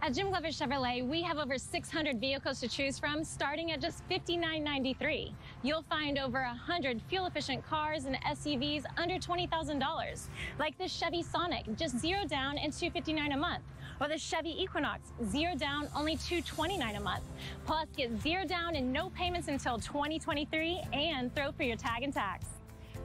At 0.01 0.13
Jim 0.13 0.29
Glover 0.29 0.49
Chevrolet, 0.49 1.07
we 1.07 1.23
have 1.23 1.39
over 1.39 1.57
600 1.57 2.19
vehicles 2.19 2.59
to 2.59 2.67
choose 2.67 2.99
from, 2.99 3.23
starting 3.23 3.71
at 3.71 3.81
just 3.81 4.07
$59.93. 4.07 5.33
You'll 5.63 5.81
find 5.83 6.19
over 6.19 6.41
100 6.43 7.01
fuel-efficient 7.09 7.65
cars 7.65 8.05
and 8.05 8.15
SUVs 8.21 8.83
under 8.97 9.15
$20,000, 9.15 10.27
like 10.59 10.77
the 10.77 10.87
Chevy 10.87 11.23
Sonic, 11.23 11.65
just 11.75 11.97
zero 11.97 12.23
down 12.25 12.57
and 12.57 12.71
259 12.71 13.31
a 13.31 13.37
month, 13.37 13.63
or 13.99 14.07
the 14.07 14.17
Chevy 14.17 14.61
Equinox, 14.61 15.11
zero 15.27 15.55
down, 15.55 15.87
only 15.95 16.17
229 16.17 16.95
a 16.95 16.99
month. 16.99 17.23
Plus, 17.65 17.87
get 17.97 18.21
zero 18.21 18.45
down 18.45 18.75
and 18.75 18.93
no 18.93 19.09
payments 19.09 19.47
until 19.47 19.79
2023, 19.79 20.83
and 20.93 21.33
throw 21.33 21.51
for 21.51 21.63
your 21.63 21.77
tag 21.77 22.03
and 22.03 22.13
tax. 22.13 22.45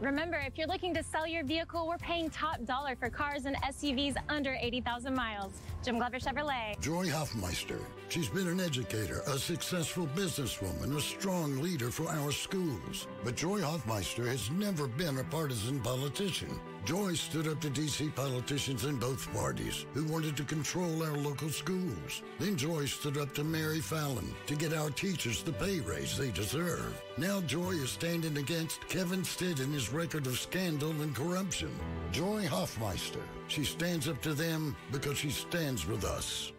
Remember, 0.00 0.38
if 0.38 0.57
you're 0.57 0.66
looking 0.66 0.95
to 0.95 1.02
sell 1.02 1.26
your 1.26 1.45
vehicle, 1.45 1.87
we're 1.87 1.99
paying 1.99 2.30
top 2.30 2.64
dollar 2.64 2.97
for 2.97 3.11
cars 3.11 3.45
and 3.45 3.54
SUVs 3.57 4.16
under 4.30 4.57
80,000 4.59 5.14
miles. 5.14 5.52
Jim 5.85 5.99
Glover 5.99 6.19
Chevrolet. 6.19 6.80
Joy 6.80 7.11
Hoffmeister. 7.11 7.78
She's 8.09 8.30
been 8.30 8.49
an 8.49 8.61
educator, 8.61 9.21
a 9.26 9.38
successful 9.38 10.09
businesswoman, 10.16 10.97
a 10.97 11.00
strong 11.02 11.61
leader 11.61 11.90
for 11.90 12.09
our 12.09 12.33
schools. 12.33 13.09
But 13.23 13.37
Joy 13.37 13.61
Hoffmeister 13.61 14.25
has 14.26 14.50
never 14.50 14.87
been 14.87 15.19
a 15.19 15.25
partisan 15.25 15.80
politician. 15.80 16.59
Joy 16.84 17.14
stood 17.14 17.46
up 17.46 17.60
to 17.60 17.70
D.C. 17.70 18.08
politicians 18.10 18.84
in 18.84 18.96
both 18.96 19.32
parties 19.32 19.84
who 19.92 20.04
wanted 20.04 20.37
to 20.37 20.44
control 20.44 21.02
our 21.02 21.16
local 21.16 21.50
schools. 21.50 22.22
Then 22.38 22.56
Joy 22.56 22.87
stood 22.87 23.18
up 23.18 23.34
to 23.34 23.44
Mary 23.44 23.80
Fallin 23.80 24.34
to 24.46 24.54
get 24.56 24.72
our 24.72 24.90
teachers 24.90 25.42
the 25.42 25.52
pay 25.52 25.80
raise 25.80 26.16
they 26.16 26.30
deserve. 26.30 27.00
Now 27.18 27.42
Joy 27.42 27.72
is 27.72 27.90
standing 27.90 28.38
against 28.38 28.88
Kevin 28.88 29.25
Stitt 29.25 29.60
and 29.60 29.72
his 29.72 29.92
record 29.92 30.26
of 30.26 30.38
scandal 30.38 30.90
and 31.02 31.14
corruption. 31.14 31.70
Joy 32.12 32.46
Hoffmeister. 32.46 33.20
She 33.49 33.64
stands 33.64 34.08
up 34.08 34.20
to 34.22 34.32
them 34.32 34.75
because 34.90 35.18
she 35.18 35.30
stands 35.30 35.87
with 35.87 36.04
us. 36.04 36.52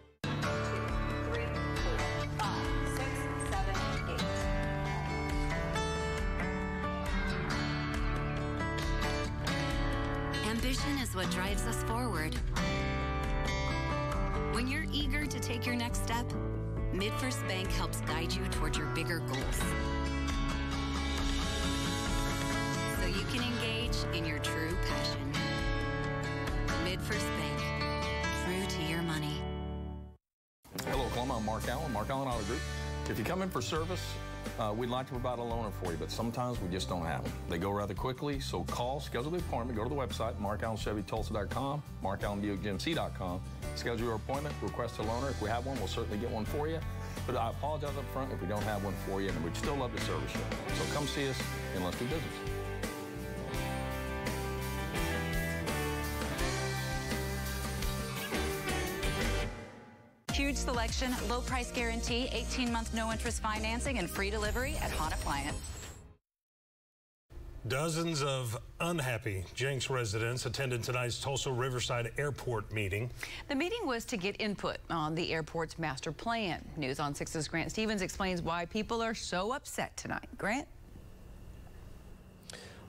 Forward. 12.02 12.34
When 14.52 14.66
you're 14.66 14.86
eager 14.92 15.24
to 15.24 15.38
take 15.38 15.64
your 15.64 15.76
next 15.76 16.02
step, 16.02 16.26
MidFirst 16.92 17.46
Bank 17.46 17.70
helps 17.70 18.00
guide 18.00 18.32
you 18.32 18.44
toward 18.50 18.76
your 18.76 18.86
bigger 18.88 19.20
goals. 19.20 19.58
So 22.98 23.06
you 23.06 23.24
can 23.32 23.42
engage 23.52 23.96
in 24.16 24.24
your 24.24 24.40
true 24.40 24.76
passion. 24.88 25.32
MidFirst 26.84 27.30
Bank, 27.38 27.60
true 28.44 28.78
to 28.78 28.82
your 28.90 29.02
money. 29.02 29.40
Hello, 30.84 31.04
Oklahoma. 31.04 31.36
I'm 31.36 31.46
Mark 31.46 31.68
Allen, 31.68 31.92
Mark 31.92 32.10
Allen 32.10 32.26
Auto 32.26 32.42
Group. 32.46 32.60
If 33.10 33.18
you 33.18 33.24
come 33.24 33.42
in 33.42 33.48
for 33.48 33.62
service, 33.62 34.04
uh, 34.62 34.72
we'd 34.72 34.90
like 34.90 35.06
to 35.06 35.12
provide 35.12 35.38
a 35.38 35.42
loaner 35.42 35.72
for 35.82 35.90
you, 35.90 35.96
but 35.98 36.10
sometimes 36.10 36.60
we 36.60 36.68
just 36.68 36.88
don't 36.88 37.04
have 37.04 37.24
them. 37.24 37.32
They 37.48 37.58
go 37.58 37.70
rather 37.70 37.94
quickly, 37.94 38.38
so 38.38 38.64
call, 38.64 39.00
schedule 39.00 39.30
the 39.30 39.38
appointment, 39.38 39.76
go 39.76 39.82
to 39.82 39.88
the 39.88 39.94
website, 39.94 40.34
markallenchevytulsa.com, 40.40 41.82
markallenbuickgmc.com, 42.02 43.40
schedule 43.74 44.06
your 44.06 44.14
appointment, 44.14 44.54
request 44.62 44.98
a 44.98 45.02
loaner. 45.02 45.30
If 45.30 45.42
we 45.42 45.48
have 45.48 45.66
one, 45.66 45.76
we'll 45.78 45.88
certainly 45.88 46.18
get 46.18 46.30
one 46.30 46.44
for 46.44 46.68
you. 46.68 46.78
But 47.26 47.36
I 47.36 47.50
apologize 47.50 47.96
up 47.96 48.04
front 48.12 48.32
if 48.32 48.40
we 48.40 48.46
don't 48.46 48.62
have 48.64 48.84
one 48.84 48.94
for 49.06 49.20
you, 49.20 49.30
and 49.30 49.44
we'd 49.44 49.56
still 49.56 49.76
love 49.76 49.94
to 49.94 50.02
service 50.02 50.32
you. 50.34 50.74
So 50.76 50.94
come 50.94 51.06
see 51.06 51.28
us, 51.28 51.40
and 51.74 51.84
let's 51.84 51.98
do 51.98 52.04
business. 52.04 52.51
Huge 60.52 60.64
selection, 60.64 61.14
low 61.30 61.40
price 61.40 61.72
guarantee, 61.72 62.28
18 62.30 62.70
month 62.70 62.92
no 62.92 63.10
interest 63.10 63.40
financing, 63.40 63.98
and 63.98 64.10
free 64.10 64.28
delivery 64.28 64.76
at 64.82 64.90
Hahn 64.90 65.10
Appliance. 65.10 65.56
Dozens 67.68 68.22
of 68.22 68.58
unhappy 68.78 69.46
Jenks 69.54 69.88
residents 69.88 70.44
attended 70.44 70.82
tonight's 70.82 71.18
Tulsa 71.18 71.50
Riverside 71.50 72.12
Airport 72.18 72.70
meeting. 72.70 73.10
The 73.48 73.54
meeting 73.54 73.86
was 73.86 74.04
to 74.04 74.18
get 74.18 74.38
input 74.42 74.76
on 74.90 75.14
the 75.14 75.32
airport's 75.32 75.78
master 75.78 76.12
plan. 76.12 76.62
News 76.76 77.00
on 77.00 77.14
6's 77.14 77.48
Grant 77.48 77.70
Stevens 77.70 78.02
explains 78.02 78.42
why 78.42 78.66
people 78.66 79.00
are 79.00 79.14
so 79.14 79.52
upset 79.52 79.96
tonight. 79.96 80.28
Grant? 80.36 80.68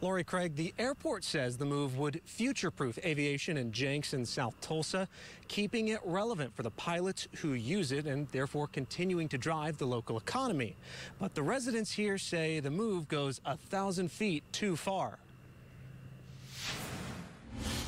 Lori 0.03 0.25
Craig, 0.25 0.57
the 0.57 0.73
airport 0.77 1.23
says 1.23 1.55
the 1.55 1.63
move 1.63 1.97
would 1.97 2.19
future 2.25 2.69
proof 2.69 2.99
aviation 3.05 3.55
in 3.55 3.71
Jenks 3.71 4.11
and 4.11 4.27
South 4.27 4.53
Tulsa, 4.59 5.07
keeping 5.47 5.87
it 5.87 6.01
relevant 6.03 6.53
for 6.53 6.61
the 6.61 6.71
pilots 6.71 7.29
who 7.37 7.53
use 7.53 7.93
it 7.93 8.05
and 8.05 8.27
therefore 8.33 8.67
continuing 8.67 9.29
to 9.29 9.37
drive 9.37 9.77
the 9.77 9.87
local 9.87 10.17
economy. 10.17 10.75
But 11.19 11.35
the 11.35 11.41
residents 11.41 11.93
here 11.93 12.17
say 12.17 12.59
the 12.59 12.69
move 12.69 13.07
goes 13.07 13.39
a 13.45 13.55
thousand 13.55 14.11
feet 14.11 14.43
too 14.51 14.75
far. 14.75 15.19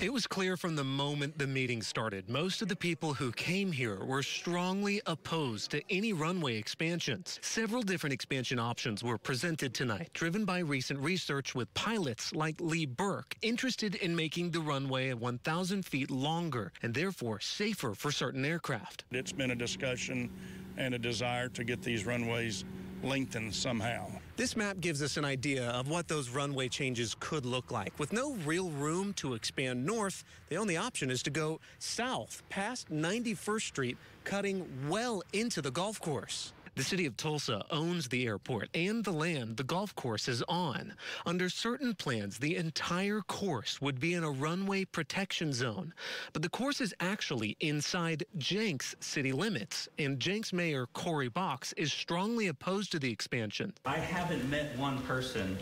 It 0.01 0.11
was 0.11 0.27
clear 0.27 0.57
from 0.57 0.75
the 0.75 0.83
moment 0.83 1.37
the 1.37 1.47
meeting 1.47 1.81
started, 1.81 2.29
most 2.29 2.61
of 2.61 2.67
the 2.67 2.75
people 2.75 3.13
who 3.13 3.31
came 3.31 3.71
here 3.71 4.03
were 4.03 4.23
strongly 4.23 5.01
opposed 5.05 5.71
to 5.71 5.81
any 5.89 6.11
runway 6.11 6.57
expansions. 6.57 7.39
Several 7.41 7.81
different 7.81 8.13
expansion 8.13 8.59
options 8.59 9.03
were 9.03 9.17
presented 9.17 9.73
tonight, 9.73 10.09
driven 10.13 10.43
by 10.43 10.59
recent 10.59 10.99
research 10.99 11.55
with 11.55 11.73
pilots 11.73 12.35
like 12.35 12.59
Lee 12.59 12.85
Burke, 12.85 13.35
interested 13.41 13.95
in 13.95 14.15
making 14.15 14.51
the 14.51 14.59
runway 14.59 15.13
1,000 15.13 15.85
feet 15.85 16.11
longer 16.11 16.73
and 16.83 16.93
therefore 16.93 17.39
safer 17.39 17.95
for 17.95 18.11
certain 18.11 18.43
aircraft. 18.43 19.05
It's 19.11 19.31
been 19.31 19.51
a 19.51 19.55
discussion 19.55 20.29
and 20.77 20.93
a 20.93 20.99
desire 20.99 21.47
to 21.49 21.63
get 21.63 21.81
these 21.81 22.05
runways 22.05 22.65
lengthened 23.01 23.55
somehow. 23.55 24.11
This 24.37 24.57
map 24.57 24.81
gives 24.81 25.01
us 25.01 25.15
an 25.15 25.23
idea 25.23 25.69
of 25.69 25.87
what 25.87 26.09
those 26.09 26.27
runway 26.27 26.67
changes 26.67 27.15
could 27.21 27.45
look 27.45 27.71
like. 27.71 27.97
With 27.97 28.11
no 28.11 28.33
real 28.45 28.69
room 28.69 29.13
to 29.13 29.33
expand 29.33 29.85
north, 29.85 30.25
the 30.49 30.57
only 30.57 30.75
option 30.75 31.09
is 31.09 31.23
to 31.23 31.29
go 31.29 31.61
south 31.79 32.43
past 32.49 32.91
91st 32.91 33.61
Street, 33.61 33.97
cutting 34.25 34.67
well 34.89 35.23
into 35.31 35.61
the 35.61 35.71
golf 35.71 36.01
course. 36.01 36.51
The 36.75 36.83
city 36.83 37.05
of 37.05 37.15
Tulsa 37.15 37.63
owns 37.71 38.09
the 38.09 38.25
airport 38.25 38.67
and 38.75 39.01
the 39.05 39.13
land 39.13 39.55
the 39.55 39.63
golf 39.63 39.95
course 39.95 40.27
is 40.27 40.43
on. 40.49 40.93
Under 41.25 41.47
certain 41.47 41.95
plans, 41.95 42.37
the 42.37 42.57
entire 42.57 43.21
course 43.21 43.79
would 43.79 43.97
be 43.97 44.13
in 44.13 44.25
a 44.25 44.29
runway 44.29 44.83
protection 44.83 45.53
zone. 45.53 45.93
But 46.33 46.41
the 46.41 46.49
course 46.49 46.81
is 46.81 46.93
actually 46.99 47.55
inside 47.61 48.25
Jenks 48.37 48.93
city 48.99 49.31
limits, 49.31 49.87
and 49.97 50.19
Jenks 50.19 50.51
Mayor 50.51 50.87
Corey 50.87 51.29
Box 51.29 51.71
is 51.77 51.93
strongly 51.93 52.47
opposed 52.47 52.91
to 52.91 52.99
the 52.99 53.09
expansion. 53.09 53.73
I 53.85 53.97
haven't 53.97 54.49
met 54.49 54.77
one 54.77 55.01
person, 55.03 55.57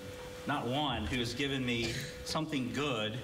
not 0.47 0.65
one, 0.65 1.05
who 1.05 1.17
has 1.17 1.35
given 1.35 1.63
me 1.63 1.93
something 2.25 2.73
good 2.73 3.19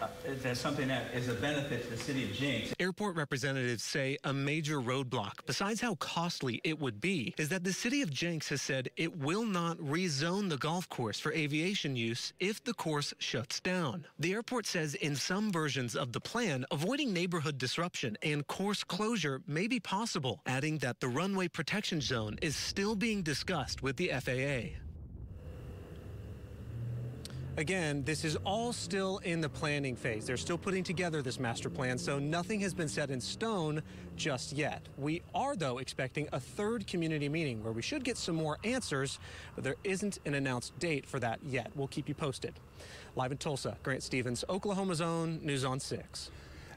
uh, 0.00 0.08
that's 0.42 0.60
something 0.60 0.88
that 0.88 1.12
is 1.14 1.28
a 1.28 1.34
benefit 1.34 1.84
to 1.84 1.90
the 1.90 1.96
city 1.96 2.24
of 2.24 2.32
Jenks. 2.32 2.74
Airport 2.78 3.16
representatives 3.16 3.82
say 3.82 4.18
a 4.24 4.32
major 4.32 4.80
roadblock, 4.80 5.46
besides 5.46 5.80
how 5.80 5.94
costly 5.96 6.60
it 6.64 6.78
would 6.78 7.00
be, 7.00 7.34
is 7.38 7.48
that 7.48 7.64
the 7.64 7.72
city 7.72 8.02
of 8.02 8.10
Jenks 8.10 8.48
has 8.48 8.62
said 8.62 8.88
it 8.96 9.16
will 9.16 9.44
not 9.44 9.78
rezone 9.78 10.48
the 10.48 10.58
golf 10.58 10.88
course 10.88 11.18
for 11.18 11.32
aviation 11.32 11.96
use 11.96 12.32
if 12.40 12.62
the 12.64 12.74
course 12.74 13.14
shuts 13.18 13.60
down. 13.60 14.06
The 14.18 14.32
airport 14.32 14.66
says 14.66 14.94
in 14.94 15.16
some 15.16 15.50
versions 15.50 15.96
of 15.96 16.12
the 16.12 16.20
plan, 16.20 16.64
avoiding 16.70 17.12
neighborhood 17.12 17.58
disruption 17.58 18.16
and 18.22 18.46
course 18.46 18.84
closure 18.84 19.42
may 19.46 19.66
be 19.66 19.80
possible, 19.80 20.40
adding 20.46 20.78
that 20.78 21.00
the 21.00 21.08
runway 21.08 21.48
protection 21.48 22.00
zone 22.00 22.38
is 22.42 22.56
still 22.56 22.94
being 22.94 23.22
discussed 23.22 23.82
with 23.82 23.96
the 23.96 24.08
FAA. 24.08 24.85
Again, 27.58 28.02
this 28.04 28.22
is 28.22 28.36
all 28.44 28.70
still 28.70 29.16
in 29.24 29.40
the 29.40 29.48
planning 29.48 29.96
phase. 29.96 30.26
They're 30.26 30.36
still 30.36 30.58
putting 30.58 30.84
together 30.84 31.22
this 31.22 31.40
master 31.40 31.70
plan, 31.70 31.96
so 31.96 32.18
nothing 32.18 32.60
has 32.60 32.74
been 32.74 32.86
set 32.86 33.10
in 33.10 33.18
stone 33.18 33.82
just 34.14 34.52
yet. 34.52 34.82
We 34.98 35.22
are, 35.34 35.56
though, 35.56 35.78
expecting 35.78 36.28
a 36.34 36.40
third 36.40 36.86
community 36.86 37.30
meeting 37.30 37.64
where 37.64 37.72
we 37.72 37.80
should 37.80 38.04
get 38.04 38.18
some 38.18 38.34
more 38.34 38.58
answers, 38.62 39.18
but 39.54 39.64
there 39.64 39.76
isn't 39.84 40.18
an 40.26 40.34
announced 40.34 40.78
date 40.78 41.06
for 41.06 41.18
that 41.20 41.40
yet. 41.42 41.70
We'll 41.74 41.88
keep 41.88 42.10
you 42.10 42.14
posted. 42.14 42.52
Live 43.14 43.32
in 43.32 43.38
Tulsa, 43.38 43.78
Grant 43.82 44.02
Stevens, 44.02 44.44
Oklahoma's 44.50 45.00
own 45.00 45.40
News 45.42 45.64
on 45.64 45.80
6. 45.80 46.30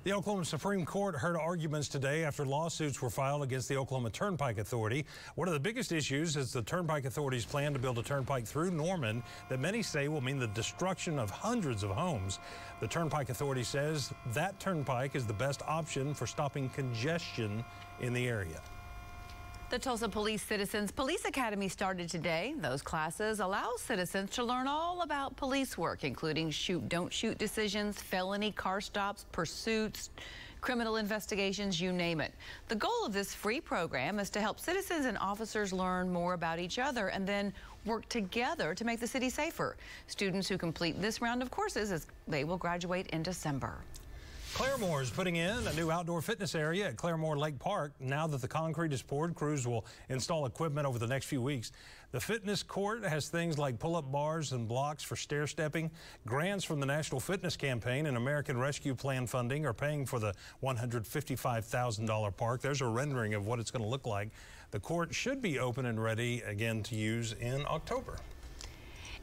The 0.05 0.13
Oklahoma 0.13 0.45
Supreme 0.45 0.85
Court 0.85 1.13
heard 1.13 1.35
arguments 1.35 1.89
today 1.89 2.23
after 2.23 2.45
lawsuits 2.45 3.01
were 3.01 3.09
filed 3.09 3.43
against 3.43 3.67
the 3.67 3.75
Oklahoma 3.75 4.09
Turnpike 4.09 4.57
Authority. 4.57 5.05
One 5.35 5.49
of 5.49 5.53
the 5.53 5.59
biggest 5.59 5.91
issues 5.91 6.37
is 6.37 6.53
the 6.53 6.61
Turnpike 6.61 7.03
Authority's 7.03 7.43
plan 7.43 7.73
to 7.73 7.79
build 7.79 7.99
a 7.99 8.01
turnpike 8.01 8.45
through 8.45 8.71
Norman 8.71 9.21
that 9.49 9.59
many 9.59 9.83
say 9.83 10.07
will 10.07 10.21
mean 10.21 10.39
the 10.39 10.47
destruction 10.47 11.19
of 11.19 11.29
hundreds 11.29 11.83
of 11.83 11.89
homes. 11.89 12.39
The 12.79 12.87
Turnpike 12.87 13.27
Authority 13.27 13.63
says 13.63 14.13
that 14.27 14.57
turnpike 14.57 15.17
is 15.17 15.27
the 15.27 15.33
best 15.33 15.63
option 15.67 16.13
for 16.13 16.25
stopping 16.25 16.69
congestion 16.69 17.65
in 17.99 18.13
the 18.13 18.25
area. 18.25 18.61
The 19.69 19.77
Tulsa 19.77 20.09
Police 20.09 20.41
Citizens 20.41 20.89
Police 20.89 21.25
Academy 21.25 21.69
started 21.69 22.09
today. 22.09 22.55
Those 22.57 22.81
classes 22.81 23.39
allow 23.39 23.73
citizens 23.77 24.31
to 24.31 24.43
learn 24.43 24.67
all 24.67 25.03
about 25.03 25.35
police 25.35 25.77
work, 25.77 26.03
including 26.03 26.49
shoot, 26.49 26.89
don't 26.89 27.13
shoot 27.13 27.37
decisions, 27.37 28.01
felony 28.01 28.51
car 28.51 28.81
stops, 28.81 29.27
pursuits, 29.31 30.09
criminal 30.59 30.95
investigations, 30.95 31.79
you 31.79 31.93
name 31.93 32.19
it. 32.19 32.33
The 32.67 32.77
goal 32.77 33.05
of 33.05 33.13
this 33.13 33.35
free 33.35 33.61
program 33.61 34.17
is 34.17 34.31
to 34.31 34.41
help 34.41 34.59
citizens 34.59 35.05
and 35.05 35.19
officers 35.19 35.71
learn 35.71 36.11
more 36.11 36.33
about 36.33 36.57
each 36.57 36.79
other 36.79 37.09
and 37.09 37.27
then 37.27 37.53
work 37.85 38.09
together 38.09 38.73
to 38.73 38.83
make 38.83 38.99
the 38.99 39.05
city 39.05 39.29
safer. 39.29 39.77
Students 40.07 40.49
who 40.49 40.57
complete 40.57 40.99
this 40.99 41.21
round 41.21 41.43
of 41.43 41.51
courses, 41.51 42.07
they 42.27 42.43
will 42.43 42.57
graduate 42.57 43.05
in 43.09 43.21
December. 43.21 43.75
Claremore 44.53 45.01
is 45.01 45.09
putting 45.09 45.37
in 45.37 45.67
a 45.67 45.73
new 45.73 45.91
outdoor 45.91 46.21
fitness 46.21 46.53
area 46.55 46.87
at 46.87 46.95
Claremore 46.95 47.37
Lake 47.37 47.59
Park. 47.59 47.93
Now 47.99 48.27
that 48.27 48.41
the 48.41 48.47
concrete 48.47 48.91
is 48.91 49.01
poured, 49.01 49.35
crews 49.35 49.65
will 49.65 49.85
install 50.09 50.45
equipment 50.45 50.85
over 50.85 50.99
the 50.99 51.07
next 51.07 51.25
few 51.25 51.41
weeks. 51.41 51.71
The 52.11 52.19
fitness 52.19 52.63
court 52.63 53.05
has 53.05 53.29
things 53.29 53.57
like 53.57 53.79
pull-up 53.79 54.11
bars 54.11 54.51
and 54.51 54.67
blocks 54.67 55.03
for 55.03 55.15
stair 55.15 55.47
stepping. 55.47 55.91
Grants 56.25 56.65
from 56.65 56.79
the 56.79 56.85
National 56.85 57.21
Fitness 57.21 57.55
Campaign 57.55 58.07
and 58.07 58.17
American 58.17 58.57
Rescue 58.57 58.95
Plan 58.95 59.27
funding 59.27 59.65
are 59.65 59.73
paying 59.73 60.05
for 60.05 60.19
the 60.19 60.33
$155,000 60.63 62.37
park. 62.37 62.61
There's 62.61 62.81
a 62.81 62.87
rendering 62.87 63.35
of 63.35 63.45
what 63.45 63.59
it's 63.59 63.71
going 63.71 63.83
to 63.83 63.89
look 63.89 64.07
like. 64.07 64.29
The 64.71 64.79
court 64.79 65.13
should 65.13 65.41
be 65.41 65.59
open 65.59 65.85
and 65.85 66.01
ready 66.01 66.41
again 66.41 66.83
to 66.83 66.95
use 66.95 67.33
in 67.33 67.65
October. 67.67 68.17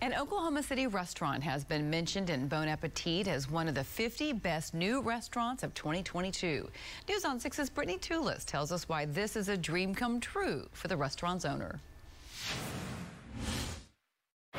An 0.02 0.12
Oklahoma 0.12 0.62
City 0.62 0.86
restaurant 0.86 1.42
has 1.42 1.64
been 1.64 1.88
mentioned 1.88 2.28
in 2.28 2.48
Bon 2.48 2.68
Appetit 2.68 3.26
as 3.26 3.50
one 3.50 3.66
of 3.66 3.74
the 3.74 3.82
50 3.82 4.34
best 4.34 4.74
new 4.74 5.00
restaurants 5.00 5.62
of 5.62 5.72
2022. 5.72 6.68
News 7.08 7.24
on 7.24 7.40
6's 7.40 7.70
Brittany 7.70 7.96
Toulis 7.96 8.44
tells 8.44 8.70
us 8.72 8.90
why 8.90 9.06
this 9.06 9.36
is 9.36 9.48
a 9.48 9.56
dream 9.56 9.94
come 9.94 10.20
true 10.20 10.68
for 10.72 10.88
the 10.88 10.96
restaurant's 10.96 11.46
owner. 11.46 11.80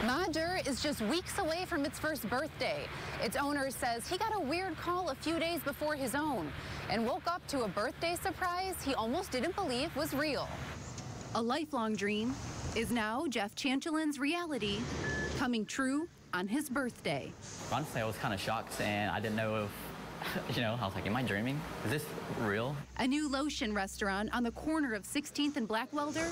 Ma 0.03 0.25
Der 0.31 0.59
is 0.65 0.81
just 0.81 1.01
weeks 1.01 1.37
away 1.37 1.65
from 1.65 1.85
its 1.85 1.99
first 1.99 2.27
birthday. 2.29 2.87
Its 3.21 3.35
owner 3.35 3.69
says 3.69 4.07
he 4.07 4.17
got 4.17 4.35
a 4.35 4.39
weird 4.39 4.75
call 4.77 5.09
a 5.09 5.15
few 5.15 5.37
days 5.37 5.61
before 5.61 5.95
his 5.95 6.15
own 6.15 6.51
and 6.89 7.05
woke 7.05 7.27
up 7.27 7.45
to 7.47 7.61
a 7.61 7.67
birthday 7.67 8.15
surprise 8.15 8.75
he 8.83 8.95
almost 8.95 9.31
didn't 9.31 9.55
believe 9.55 9.95
was 9.95 10.15
real. 10.15 10.49
A 11.35 11.41
lifelong 11.41 11.95
dream 11.95 12.33
is 12.75 12.91
now 12.91 13.25
Jeff 13.27 13.55
Chanchaleune's 13.55 14.19
reality 14.19 14.79
coming 15.37 15.65
true 15.65 16.07
on 16.33 16.47
his 16.47 16.67
birthday. 16.69 17.31
Honestly, 17.71 18.01
I 18.01 18.05
was 18.05 18.17
kind 18.17 18.33
of 18.33 18.39
shocked 18.39 18.81
and 18.81 19.11
I 19.11 19.19
didn't 19.19 19.35
know 19.35 19.65
if 19.65 19.71
you 20.55 20.61
know, 20.63 20.77
I 20.81 20.85
was 20.85 20.95
like, 20.95 21.05
am 21.05 21.15
I 21.15 21.21
dreaming? 21.21 21.61
Is 21.85 21.91
this 21.91 22.05
real? 22.39 22.75
A 22.97 23.07
new 23.07 23.29
Laotian 23.29 23.73
restaurant 23.73 24.29
on 24.33 24.43
the 24.43 24.51
corner 24.51 24.95
of 24.95 25.03
16th 25.03 25.57
and 25.57 25.69
Blackwelder 25.69 26.25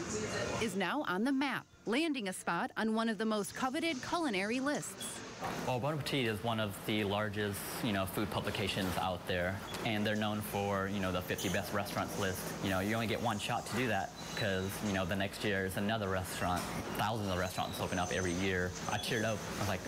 is 0.61 0.75
now 0.75 1.03
on 1.07 1.23
the 1.23 1.31
map, 1.31 1.67
landing 1.85 2.27
a 2.27 2.33
spot 2.33 2.71
on 2.77 2.95
one 2.95 3.09
of 3.09 3.19
the 3.19 3.25
most 3.25 3.53
coveted 3.53 4.01
culinary 4.01 4.59
lists. 4.59 5.19
Well, 5.67 5.79
Bon 5.79 5.93
Appetit 5.93 6.27
is 6.27 6.43
one 6.43 6.59
of 6.59 6.73
the 6.85 7.03
largest, 7.03 7.59
you 7.83 7.91
know, 7.91 8.05
food 8.05 8.29
publications 8.29 8.95
out 8.97 9.25
there, 9.27 9.59
and 9.85 10.05
they're 10.05 10.15
known 10.15 10.41
for, 10.41 10.89
you 10.93 10.99
know, 10.99 11.11
the 11.11 11.21
50 11.21 11.49
best 11.49 11.73
restaurants 11.73 12.17
list. 12.19 12.39
You 12.63 12.69
know, 12.69 12.79
you 12.79 12.93
only 12.93 13.07
get 13.07 13.21
one 13.21 13.39
shot 13.39 13.65
to 13.67 13.75
do 13.75 13.87
that 13.87 14.11
because, 14.33 14.69
you 14.85 14.93
know, 14.93 15.05
the 15.05 15.15
next 15.15 15.43
year 15.43 15.65
is 15.65 15.77
another 15.77 16.07
restaurant. 16.09 16.61
Thousands 16.97 17.29
of 17.29 17.37
restaurants 17.37 17.79
open 17.81 17.99
up 17.99 18.11
every 18.13 18.33
year. 18.33 18.71
I 18.91 18.97
cheered 18.97 19.25
up. 19.25 19.37
I 19.57 19.59
was 19.59 19.67
like, 19.67 19.81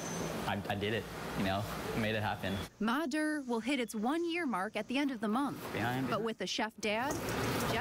I, 0.48 0.58
I 0.70 0.76
did 0.76 0.94
it, 0.94 1.04
you 1.38 1.46
know, 1.46 1.64
made 1.98 2.16
it 2.16 2.24
happen. 2.24 2.58
Ma 2.80 3.06
Der 3.06 3.42
will 3.48 3.60
hit 3.60 3.80
its 3.80 3.94
one-year 3.94 4.46
mark 4.46 4.76
at 4.76 4.88
the 4.88 4.98
end 4.98 5.12
of 5.12 5.22
the 5.22 5.28
month. 5.28 5.62
Behind. 5.74 6.10
But 6.10 6.22
with 6.22 6.42
a 6.42 6.48
chef 6.48 6.72
dad, 6.80 7.16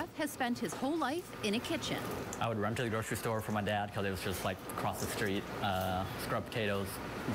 Jeff 0.06 0.22
has 0.22 0.30
spent 0.30 0.58
his 0.58 0.74
whole 0.74 0.96
life 0.96 1.30
in 1.42 1.54
a 1.54 1.58
kitchen. 1.58 1.98
I 2.40 2.48
would 2.48 2.58
run 2.58 2.74
to 2.76 2.82
the 2.82 2.88
grocery 2.88 3.16
store 3.16 3.40
for 3.40 3.52
my 3.52 3.62
dad 3.62 3.86
because 3.86 4.06
it 4.06 4.10
was 4.10 4.22
just 4.22 4.44
like 4.44 4.56
across 4.76 5.00
the 5.00 5.06
street, 5.06 5.42
uh, 5.62 6.04
scrub 6.22 6.44
potatoes, 6.44 6.86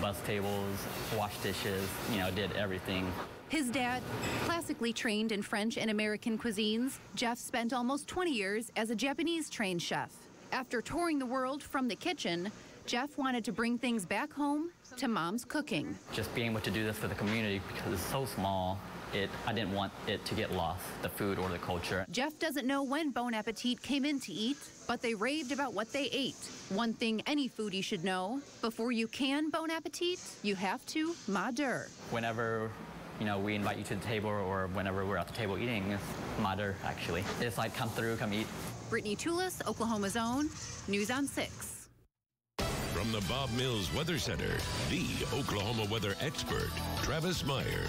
bus 0.01 0.19
tables, 0.25 0.77
wash 1.17 1.37
dishes, 1.39 1.87
you 2.11 2.19
know, 2.19 2.31
did 2.31 2.51
everything. 2.53 3.11
His 3.49 3.69
dad, 3.69 4.01
classically 4.45 4.93
trained 4.93 5.31
in 5.31 5.41
French 5.41 5.77
and 5.77 5.91
American 5.91 6.37
cuisines, 6.37 6.99
Jeff 7.15 7.37
spent 7.37 7.73
almost 7.73 8.07
20 8.07 8.31
years 8.31 8.71
as 8.77 8.89
a 8.89 8.95
Japanese 8.95 9.49
trained 9.49 9.81
chef. 9.81 10.11
After 10.51 10.81
touring 10.81 11.19
the 11.19 11.25
world 11.25 11.61
from 11.61 11.87
the 11.87 11.95
kitchen, 11.95 12.51
Jeff 12.85 13.17
wanted 13.17 13.43
to 13.45 13.51
bring 13.51 13.77
things 13.77 14.05
back 14.05 14.31
home 14.33 14.69
to 14.97 15.07
mom's 15.07 15.45
cooking. 15.45 15.97
Just 16.13 16.33
being 16.33 16.51
able 16.51 16.61
to 16.61 16.71
do 16.71 16.83
this 16.83 16.97
for 16.97 17.07
the 17.07 17.15
community 17.15 17.61
because 17.73 17.93
it's 17.93 18.01
so 18.11 18.25
small, 18.25 18.79
it, 19.13 19.29
I 19.45 19.53
didn't 19.53 19.73
want 19.73 19.91
it 20.07 20.23
to 20.25 20.35
get 20.35 20.51
lost, 20.53 20.83
the 21.01 21.09
food 21.09 21.39
or 21.39 21.49
the 21.49 21.57
culture. 21.57 22.05
Jeff 22.11 22.37
doesn't 22.39 22.65
know 22.65 22.83
when 22.83 23.11
Bon 23.11 23.33
Appetit 23.33 23.81
came 23.81 24.05
in 24.05 24.19
to 24.21 24.31
eat, 24.31 24.57
but 24.87 25.01
they 25.01 25.13
raved 25.13 25.51
about 25.51 25.73
what 25.73 25.91
they 25.91 26.05
ate. 26.05 26.49
One 26.69 26.93
thing 26.93 27.21
any 27.27 27.49
foodie 27.49 27.83
should 27.83 28.03
know, 28.03 28.41
before 28.61 28.91
you 28.91 29.07
can 29.07 29.49
Bon 29.49 29.69
Appetit, 29.69 30.19
you 30.43 30.55
have 30.55 30.85
to 30.87 31.15
Ma 31.27 31.51
Der. 31.51 31.87
Whenever 32.09 32.71
you 33.21 33.27
know, 33.27 33.37
we 33.37 33.53
invite 33.53 33.77
you 33.77 33.83
to 33.83 33.95
the 33.95 34.01
table 34.03 34.31
or 34.31 34.65
whenever 34.73 35.05
we're 35.05 35.15
at 35.15 35.27
the 35.27 35.33
table 35.33 35.55
eating, 35.59 35.91
it's 35.91 36.03
ma 36.39 36.55
der 36.55 36.73
actually. 36.83 37.23
It's 37.39 37.55
like, 37.55 37.75
come 37.75 37.89
through, 37.89 38.15
come 38.15 38.33
eat. 38.33 38.47
Brittany 38.89 39.15
Toulis, 39.15 39.61
Oklahoma's 39.67 40.17
own, 40.17 40.49
News 40.87 41.11
on 41.11 41.27
6. 41.27 41.87
From 42.93 43.11
the 43.11 43.21
Bob 43.29 43.51
Mills 43.51 43.93
Weather 43.93 44.17
Center, 44.17 44.57
the 44.89 45.05
Oklahoma 45.37 45.85
weather 45.91 46.15
expert, 46.19 46.71
Travis 47.03 47.45
Meyer. 47.45 47.85